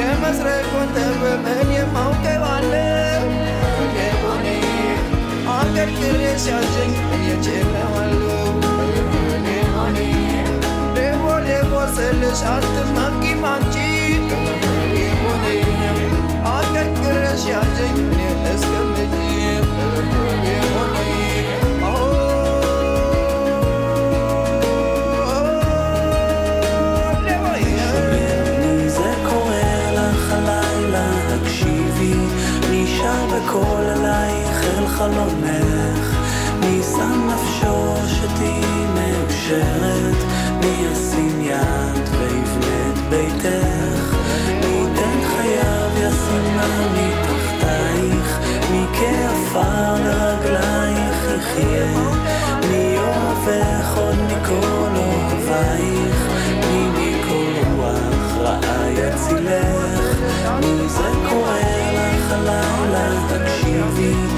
[0.00, 2.72] የመስረቆን ተበመን የማውቀባለ
[3.94, 4.46] ዲያቆኔ
[5.56, 6.22] አገርግሬ
[34.98, 36.16] חלומך,
[36.60, 40.16] מי שם נפשו שתהיי מאושרת,
[40.60, 44.16] מי ישים יד ויבנה את ביתך,
[44.60, 48.38] מי ייתן חייו ישימה מתחתייך,
[48.70, 51.92] מי כעפר לרגלייך יחיה,
[52.70, 56.26] מי אוהבך עוד מכל אוהבייך,
[56.66, 60.18] מי מכל רוח רעה יצילך,
[60.60, 61.58] מי זה קורא
[61.94, 64.37] לך הלילה, הקשיבי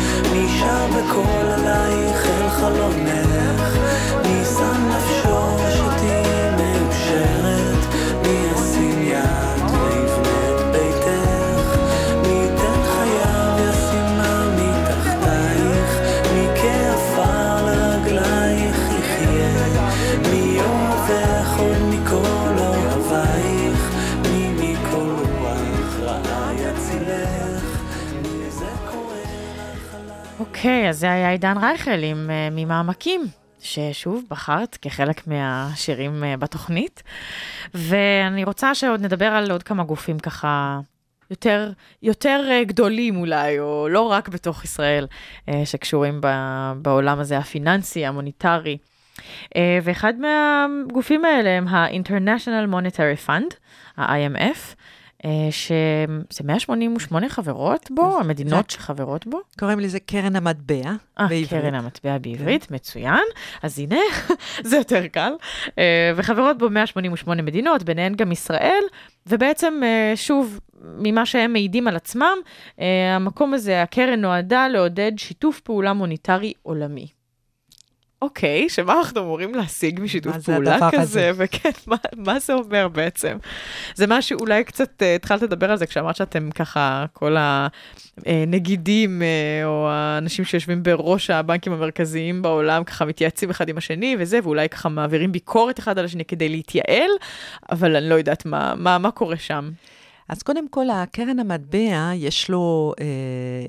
[1.10, 3.29] בקול עלייך אל חלונך,
[30.60, 33.26] אוקיי, אז זה היה עידן רייכל עם uh, ממעמקים,
[33.60, 37.02] ששוב בחרת כחלק מהשירים uh, בתוכנית.
[37.74, 40.80] ואני רוצה שעוד נדבר על עוד כמה גופים ככה
[41.30, 45.06] יותר, יותר uh, גדולים אולי, או לא רק בתוך ישראל,
[45.64, 46.20] שקשורים
[46.82, 48.78] בעולם הזה הפיננסי, המוניטרי.
[49.82, 53.54] ואחד מהגופים האלה הם ה-International Monetary Fund,
[53.96, 54.79] ה-IMF.
[55.22, 59.40] Uh, שזה 188 חברות בו, המדינות שחברות בו.
[59.58, 60.90] קוראים לזה קרן המטבע
[61.20, 61.50] אה, בעברית.
[61.50, 63.24] קרן המטבע בעברית, מצוין.
[63.62, 64.00] אז הנה,
[64.68, 65.32] זה יותר קל.
[65.78, 68.82] אה, וחברות בו 188 מדינות, ביניהן גם ישראל,
[69.26, 72.38] ובעצם, אה, שוב, ממה שהם מעידים על עצמם,
[72.80, 77.19] אה, המקום הזה, הקרן נועדה לעודד שיתוף פעולה מוניטרי עולמי.
[78.22, 81.30] אוקיי, שמה אנחנו אמורים להשיג משיתוף מה פעולה כזה, הזה?
[81.34, 83.36] וכן, מה, מה זה אומר בעצם?
[83.94, 87.36] זה משהו, אולי קצת uh, התחלת לדבר על זה כשאמרת שאתם ככה, כל
[88.26, 94.38] הנגידים uh, או האנשים שיושבים בראש הבנקים המרכזיים בעולם, ככה מתייעצים אחד עם השני וזה,
[94.42, 97.10] ואולי ככה מעבירים ביקורת אחד על השני כדי להתייעל,
[97.70, 99.70] אבל אני לא יודעת מה, מה, מה קורה שם.
[100.30, 103.06] אז קודם כל, הקרן המטבע, יש, לו, אה,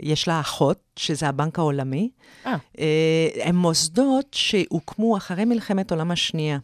[0.04, 2.10] יש לה אחות, שזה הבנק העולמי.
[2.46, 2.56] אה.
[2.80, 6.58] אה, הם מוסדות שהוקמו אחרי מלחמת העולם השנייה.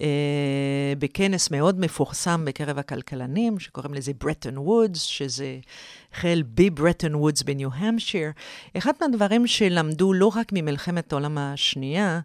[0.00, 5.58] אה, בכנס מאוד מפורסם בקרב הכלכלנים, שקוראים לזה ברטון וודס, שזה
[6.12, 8.30] החל בברטון וודס בניו המפשיר.
[8.78, 12.20] אחד מהדברים שלמדו לא רק ממלחמת העולם השנייה,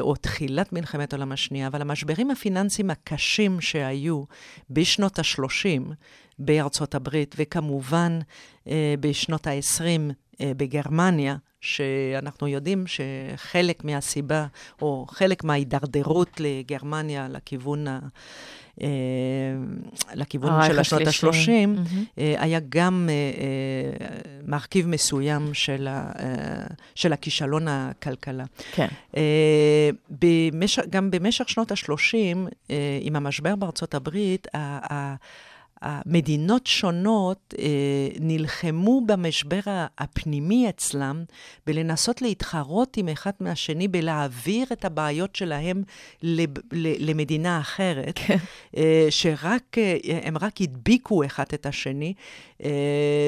[0.00, 4.24] או תחילת מלחמת העולם השנייה, אבל המשברים הפיננסיים הקשים שהיו
[4.70, 5.92] בשנות ה-30
[6.38, 8.18] בארצות הברית, וכמובן
[8.68, 14.46] אה, בשנות ה-20 אה, בגרמניה, שאנחנו יודעים שחלק מהסיבה,
[14.82, 17.90] או חלק מההידרדרות לגרמניה לכיוון ה...
[17.92, 18.08] אה,
[20.14, 21.64] לכיוון הרייך של השנות השלישי.
[21.64, 22.04] ה-30, מהמם.
[22.16, 28.44] היה גם אה, אה, מרכיב מסוים של, ה, אה, של הכישלון הכלכלה.
[28.72, 28.88] כן.
[29.16, 34.46] אה, במשך, גם במשך שנות ה-30, אה, עם המשבר בארצות הברית,
[35.82, 37.64] המדינות שונות אה,
[38.20, 39.60] נלחמו במשבר
[39.98, 41.24] הפנימי אצלם,
[41.66, 45.82] בלנסות להתחרות עם אחד מהשני, בלהעביר את הבעיות שלהם
[46.22, 48.20] לב- ל- למדינה אחרת,
[48.76, 52.14] אה, שרק, אה, הם רק הדביקו אחד את השני,
[52.64, 52.70] אה,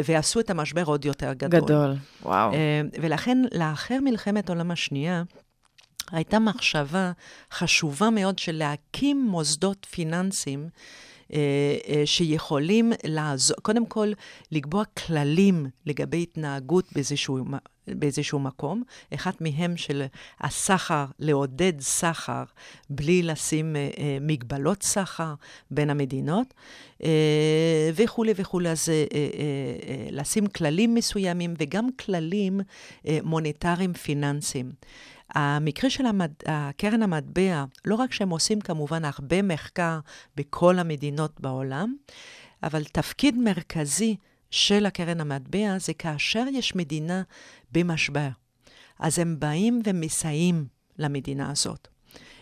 [0.05, 1.61] ועשו את המשבר עוד יותר גדול.
[1.61, 1.95] גדול.
[2.23, 2.53] וואו.
[2.53, 5.23] אה, ולכן, לאחר מלחמת העולם השנייה,
[6.11, 7.13] הייתה מחשבה
[7.53, 10.69] חשובה מאוד של להקים מוסדות פיננסיים
[12.05, 14.13] שיכולים לעזור, קודם כל,
[14.53, 17.39] לקבוע כללים לגבי התנהגות באיזשהו,
[17.89, 18.83] באיזשהו מקום.
[19.15, 20.05] אחד מהם של
[20.41, 22.43] הסחר, לעודד סחר
[22.91, 25.35] בלי לשים אה, אה, מגבלות סחר
[25.71, 26.55] בין המדינות,
[27.05, 28.71] אה, וכולי וכולי.
[28.71, 29.29] אז אה, אה,
[29.89, 32.61] אה, לשים כללים מסוימים וגם כללים
[33.07, 34.73] אה, מוניטריים פיננסיים.
[35.31, 36.33] המקרה של המד...
[36.77, 39.99] קרן המטבע, לא רק שהם עושים כמובן הרבה מחקר
[40.37, 41.95] בכל המדינות בעולם,
[42.63, 44.17] אבל תפקיד מרכזי
[44.51, 47.23] של הקרן המטבע זה כאשר יש מדינה
[47.73, 48.29] במשבר.
[48.99, 50.67] אז הם באים ומסייעים
[50.99, 51.89] למדינה הזאת.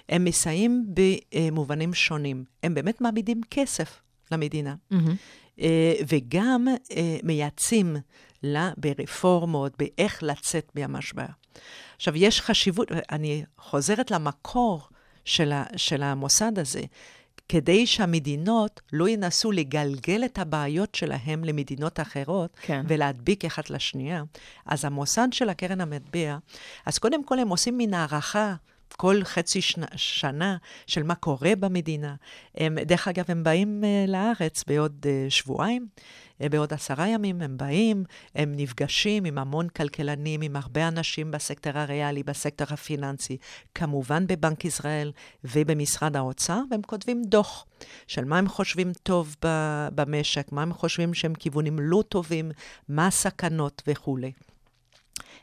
[0.09, 2.45] הם מסייעים במובנים שונים.
[2.62, 4.74] הם באמת מעמידים כסף למדינה.
[5.61, 7.97] אה, וגם אה, מייעצים
[8.43, 11.26] לה ברפורמות, באיך לצאת מהמשבר.
[12.03, 14.89] עכשיו, יש חשיבות, אני חוזרת למקור
[15.25, 16.81] של, ה, של המוסד הזה,
[17.49, 22.85] כדי שהמדינות לא ינסו לגלגל את הבעיות שלהם למדינות אחרות כן.
[22.89, 24.23] ולהדביק אחת לשנייה.
[24.67, 26.37] אז המוסד של הקרן המטבע,
[26.87, 28.55] אז קודם כל הם עושים מין הערכה.
[28.93, 32.14] כל חצי שנה, שנה של מה קורה במדינה.
[32.55, 35.86] הם, דרך אגב, הם באים uh, לארץ בעוד uh, שבועיים,
[36.40, 41.78] uh, בעוד עשרה ימים הם באים, הם נפגשים עם המון כלכלנים, עם הרבה אנשים בסקטור
[41.78, 43.36] הריאלי, בסקטור הפיננסי,
[43.74, 45.12] כמובן בבנק ישראל
[45.45, 47.66] ובמשרד האוצר, והם כותבים דוח
[48.07, 49.36] של מה הם חושבים טוב
[49.95, 52.51] במשק, מה הם חושבים שהם כיוונים לא טובים,
[52.88, 54.32] מה הסכנות וכולי.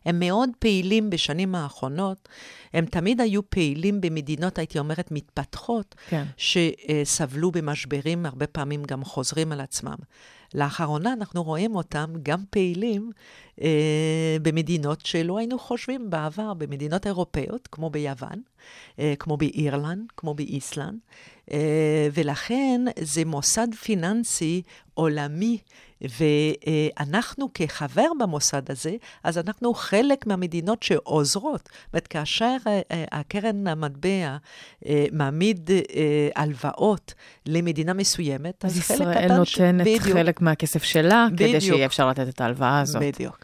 [0.05, 2.29] הם מאוד פעילים בשנים האחרונות,
[2.73, 6.23] הם תמיד היו פעילים במדינות, הייתי אומרת, מתפתחות, כן.
[6.37, 9.97] שסבלו במשברים, הרבה פעמים גם חוזרים על עצמם.
[10.53, 13.11] לאחרונה אנחנו רואים אותם גם פעילים
[13.61, 18.41] אה, במדינות שלא היינו חושבים בעבר, במדינות אירופאיות, כמו ביוון,
[18.99, 20.99] אה, כמו באירלנד, כמו באיסלנד,
[21.51, 24.61] אה, ולכן זה מוסד פיננסי
[24.93, 25.57] עולמי.
[26.01, 31.61] ואנחנו כחבר במוסד הזה, אז אנחנו חלק מהמדינות שעוזרות.
[31.63, 34.37] זאת אומרת, כאשר אה, אה, הקרן המטבע
[34.85, 35.69] אה, מעמיד
[36.35, 37.13] הלוואות
[37.45, 39.45] למדינה מסוימת, אז אז חלק ישראל קטן...
[39.45, 41.63] ש- נותנת בדיוק, חלק מהכסף שלה, כדי בדיוק.
[41.63, 43.01] שיהיה אפשר לתת את ההלוואה הזאת.
[43.01, 43.37] בדיוק.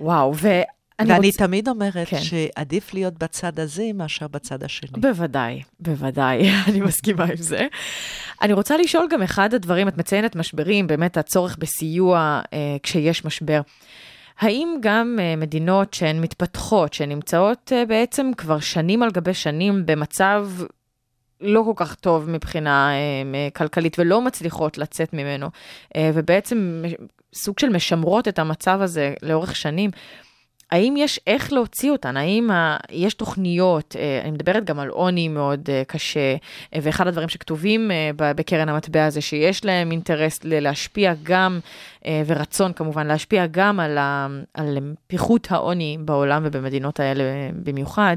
[0.00, 0.64] וואו, ואני
[0.98, 1.46] ואני רוצה...
[1.46, 2.18] תמיד אומרת כן.
[2.20, 4.90] שעדיף להיות בצד הזה מאשר בצד השני.
[4.92, 7.66] בוודאי, בוודאי, אני מסכימה עם זה.
[8.42, 13.60] אני רוצה לשאול גם אחד הדברים, את מציינת משברים, באמת הצורך בסיוע אה, כשיש משבר.
[14.38, 20.48] האם גם אה, מדינות שהן מתפתחות, שנמצאות אה, בעצם כבר שנים על גבי שנים במצב
[21.40, 25.48] לא כל כך טוב מבחינה אה, כלכלית ולא מצליחות לצאת ממנו,
[25.96, 26.82] אה, ובעצם
[27.34, 29.90] סוג של משמרות את המצב הזה לאורך שנים,
[30.70, 32.16] האם יש איך להוציא אותן?
[32.16, 32.76] האם ה...
[32.90, 36.36] יש תוכניות, אה, אני מדברת גם על עוני מאוד אה, קשה,
[36.74, 41.60] אה, ואחד הדברים שכתובים בקרן המטבע זה שיש להם אינטרס להשפיע גם,
[42.26, 44.28] ורצון כמובן, להשפיע גם על, ה...
[44.54, 47.24] על פיחות העוני בעולם ובמדינות האלה
[47.62, 48.16] במיוחד.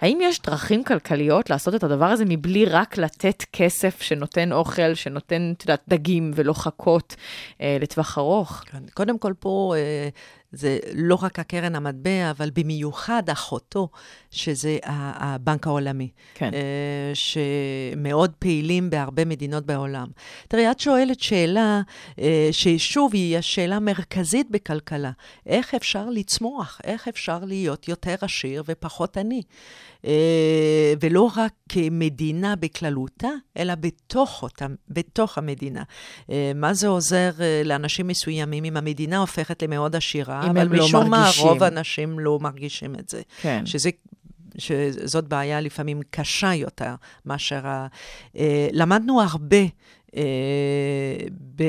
[0.00, 5.52] האם יש דרכים כלכליות לעשות את הדבר הזה מבלי רק לתת כסף שנותן אוכל, שנותן,
[5.56, 7.16] את יודעת, דגים ולא חכות
[7.60, 8.64] אה, לטווח ארוך?
[8.66, 10.08] כן, קודם כל פה אה,
[10.52, 13.88] זה לא רק הקרן המטבע, אבל במיוחד אחותו,
[14.30, 16.10] שזה הבנק העולמי.
[16.34, 16.50] כן.
[16.54, 20.06] אה, שמאוד פעילים בהרבה מדינות בעולם.
[20.48, 21.80] תראי, את שואלת שאלה
[22.18, 25.10] אה, ששוב היא השאלה מרכזית בכלכלה.
[25.46, 26.80] איך אפשר לצמוח?
[26.84, 29.42] איך אפשר להיות יותר עשיר ופחות עני?
[30.04, 35.82] אה, ולא רק כמדינה בכללותה, אלא בתוך, אותה, בתוך המדינה.
[36.30, 40.84] אה, מה זה עוזר אה, לאנשים מסוימים אם המדינה הופכת למאוד עשירה, אבל הם לא
[40.84, 41.30] משום מה.
[41.40, 43.22] רוב האנשים לא מרגישים את זה.
[43.40, 43.66] כן.
[43.66, 43.90] שזה,
[44.58, 46.94] שזאת בעיה לפעמים קשה יותר
[47.26, 47.86] מאשר ה...
[48.72, 49.64] למדנו הרבה.
[50.16, 50.22] אה,
[51.56, 51.62] ב,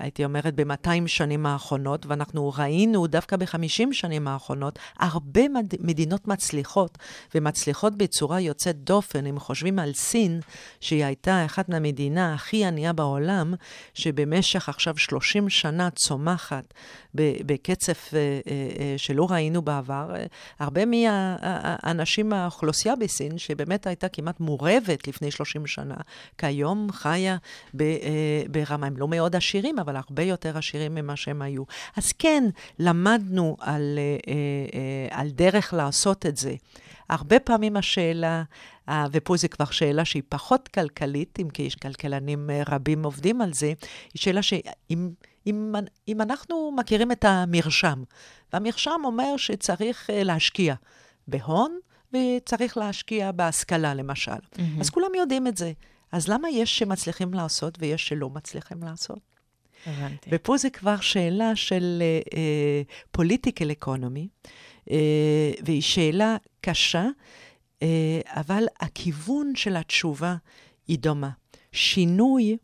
[0.00, 6.98] הייתי אומרת, ב-200 שנים האחרונות, ואנחנו ראינו דווקא ב-50 שנים האחרונות, הרבה מד, מדינות מצליחות,
[7.34, 9.26] ומצליחות בצורה יוצאת דופן.
[9.26, 10.40] אם חושבים על סין,
[10.80, 13.54] שהיא הייתה אחת מהמדינה הכי ענייה בעולם,
[13.94, 16.74] שבמשך עכשיו 30 שנה צומחת
[17.14, 20.14] בקצב אה, אה, שלא ראינו בעבר.
[20.58, 25.96] הרבה מהאנשים, האוכלוסייה בסין, שבאמת הייתה כמעט מורבת לפני 30 שנה,
[26.38, 27.36] כיום חיה
[28.50, 31.62] ברמה, הם לא מאוד עשירים, אבל הרבה יותר עשירים ממה שהם היו.
[31.96, 32.44] אז כן,
[32.78, 34.34] למדנו על, אה, אה,
[35.12, 36.54] אה, על דרך לעשות את זה.
[37.08, 38.42] הרבה פעמים השאלה,
[38.88, 43.40] אה, ופה זו כבר שאלה שהיא פחות כלכלית, אם כי יש כלכלנים אה, רבים עובדים
[43.40, 43.66] על זה,
[44.14, 45.10] היא שאלה שאם...
[45.46, 45.74] אם,
[46.08, 48.02] אם אנחנו מכירים את המרשם,
[48.52, 50.74] והמרשם אומר שצריך אה, להשקיע
[51.28, 51.78] בהון
[52.12, 54.32] וצריך להשקיע בהשכלה, למשל.
[54.32, 54.80] Mm-hmm.
[54.80, 55.72] אז כולם יודעים את זה.
[56.12, 59.18] אז למה יש שמצליחים לעשות ויש שלא מצליחים לעשות?
[59.86, 60.30] הבנתי.
[60.32, 62.02] ופה זה כבר שאלה של
[63.10, 64.28] פוליטיקל אקונומי,
[65.64, 67.06] והיא שאלה קשה,
[67.80, 67.82] uh,
[68.26, 70.36] אבל הכיוון של התשובה
[70.88, 71.30] היא דומה.
[71.72, 72.56] שינוי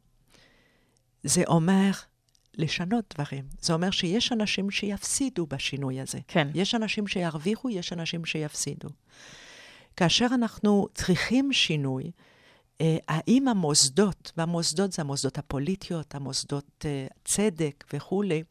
[1.23, 1.91] זה אומר
[2.55, 3.45] לשנות דברים.
[3.61, 6.19] זה אומר שיש אנשים שיפסידו בשינוי הזה.
[6.29, 6.49] כן.
[6.55, 8.89] יש אנשים שירוויחו, יש אנשים שיפסידו.
[9.97, 12.11] כאשר אנחנו צריכים שינוי,
[13.09, 18.43] האם המוסדות, והמוסדות זה המוסדות הפוליטיות, המוסדות אה, צדק וכולי,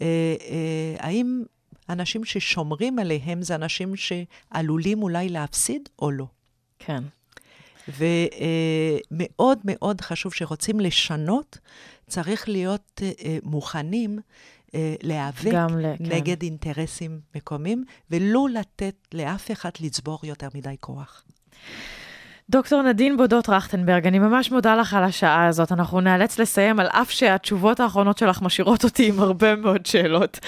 [0.00, 0.06] אה,
[0.40, 1.42] אה, האם
[1.88, 6.26] אנשים ששומרים עליהם זה אנשים שעלולים אולי להפסיד או לא?
[6.78, 7.02] כן.
[7.88, 11.58] ומאוד מאוד חשוב שרוצים לשנות,
[12.08, 14.18] צריך להיות אה, מוכנים
[14.74, 15.46] אה, להיאבק
[15.78, 16.04] ל- כן.
[16.04, 21.24] נגד אינטרסים מקומיים, ולא לתת לאף אחד לצבור יותר מדי כוח.
[22.50, 25.72] דוקטור נדין בודות טרכטנברג, אני ממש מודה לך על השעה הזאת.
[25.72, 30.38] אנחנו נאלץ לסיים על אף שהתשובות האחרונות שלך משאירות אותי עם הרבה מאוד שאלות.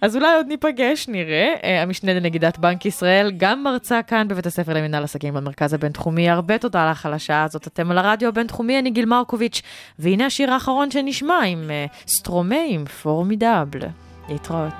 [0.00, 1.54] אז אולי עוד ניפגש, נראה.
[1.64, 6.30] אה, המשנה לנגידת בנק ישראל, גם מרצה כאן בבית הספר למנהל עסקים במרכז הבינתחומי.
[6.30, 7.66] הרבה תודה לך על השעה הזאת.
[7.66, 9.62] אתם על הרדיו הבינתחומי, אני גיל מרקוביץ',
[9.98, 13.80] והנה השיר האחרון שנשמע עם אה, סטרומה עם פורמידאבל.
[14.28, 14.72] להתראות.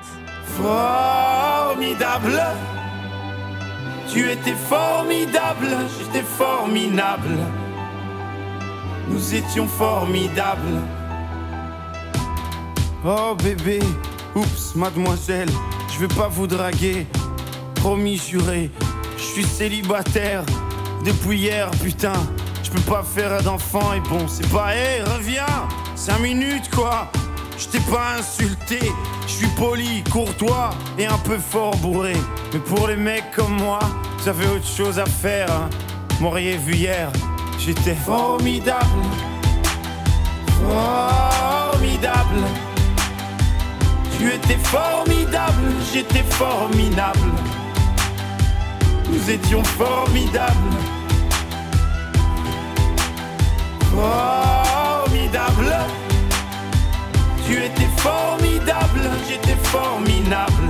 [0.59, 2.90] Formidable.
[4.13, 7.39] Tu étais formidable, j'étais formidable.
[9.09, 10.81] Nous étions formidables.
[13.05, 13.79] Oh bébé,
[14.35, 15.49] oups, mademoiselle,
[15.93, 17.07] je vais pas vous draguer.
[17.77, 18.71] Promis, juré,
[19.17, 20.43] je suis célibataire
[21.05, 22.21] depuis hier, putain.
[22.65, 25.47] Je peux pas faire d'enfant et bon, c'est pas, hé, reviens,
[25.95, 27.11] cinq minutes quoi.
[27.61, 28.81] Je t'ai pas insulté.
[29.27, 32.15] Je suis poli, courtois et un peu fort bourré.
[32.53, 33.79] Mais pour les mecs comme moi,
[34.25, 35.51] j'avais autre chose à faire.
[35.53, 35.69] Hein.
[36.21, 37.13] M'auriez vu hier,
[37.59, 38.87] j'étais formidable.
[40.69, 42.41] Formidable.
[44.19, 47.31] Tu étais formidable, j'étais formidable.
[49.11, 50.55] Nous étions formidables.
[53.91, 54.70] Formidable.
[57.51, 60.69] Tu étais formidable, j'étais formidable.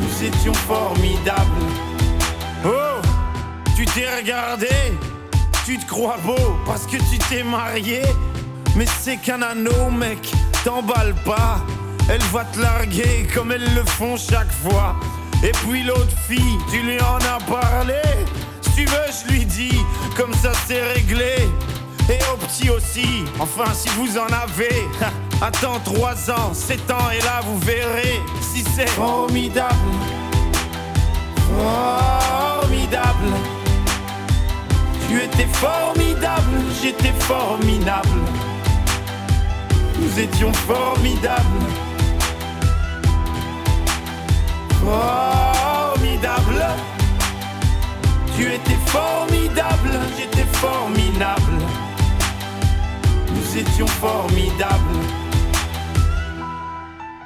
[0.00, 1.62] Nous étions formidables.
[2.64, 3.00] Oh,
[3.76, 4.66] tu t'es regardé,
[5.64, 8.02] tu te crois beau parce que tu t'es marié.
[8.74, 10.18] Mais c'est qu'un anneau, mec,
[10.64, 11.58] t'emballe pas.
[12.10, 14.96] Elle va te larguer comme elles le font chaque fois.
[15.44, 18.02] Et puis l'autre fille, tu lui en as parlé.
[18.60, 19.78] Si tu veux, je lui dis,
[20.16, 21.48] comme ça c'est réglé.
[22.08, 24.86] Et au petit aussi, enfin si vous en avez.
[25.42, 29.74] Attends 3 ans, 7 ans, et là vous verrez si c'est formidable.
[31.54, 33.32] Formidable.
[35.08, 38.08] Tu étais formidable, j'étais formidable.
[40.00, 41.66] Nous étions formidables.
[44.84, 46.66] Formidable.
[48.36, 51.65] Tu étais formidable, j'étais formidable.
[53.56, 54.82] Étions formidables.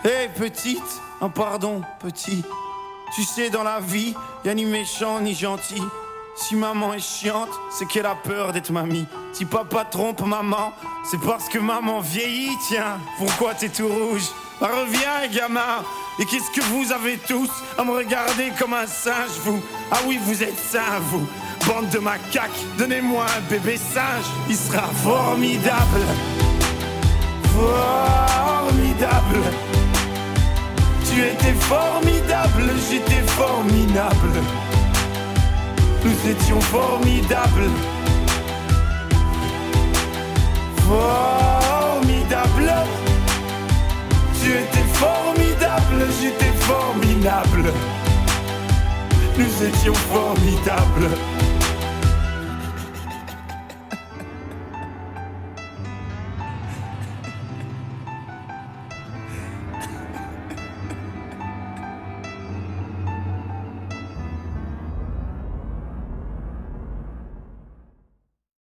[0.05, 2.45] Hé petite, un pardon petit.
[3.17, 4.15] Tu sais, dans la vie,
[4.45, 5.83] y a ni méchant ni gentil.
[6.37, 9.07] Si maman est chiante, c'est qu'elle a peur d'être mamie.
[9.33, 10.73] Si papa trompe maman,
[11.11, 12.99] c'est parce que maman vieillit, tiens.
[13.19, 14.29] Pourquoi t'es tout rouge?
[14.61, 15.83] Bah, Reviens, gamin.
[16.21, 19.61] Et qu'est-ce que vous avez tous à me regarder comme un singe, vous?
[19.91, 21.27] Ah oui, vous êtes sains, vous.
[21.67, 24.25] Bande de macaques, donnez-moi un bébé singe.
[24.49, 26.01] Il sera formidable.
[27.55, 29.43] Formidable.
[31.05, 34.43] Tu étais formidable, j'étais formidable.
[36.05, 37.71] Nous étions formidables.
[40.89, 42.73] Formidable.
[44.43, 47.73] Tu étais formidable, j'étais formidable.
[49.37, 51.11] Nous étions formidables.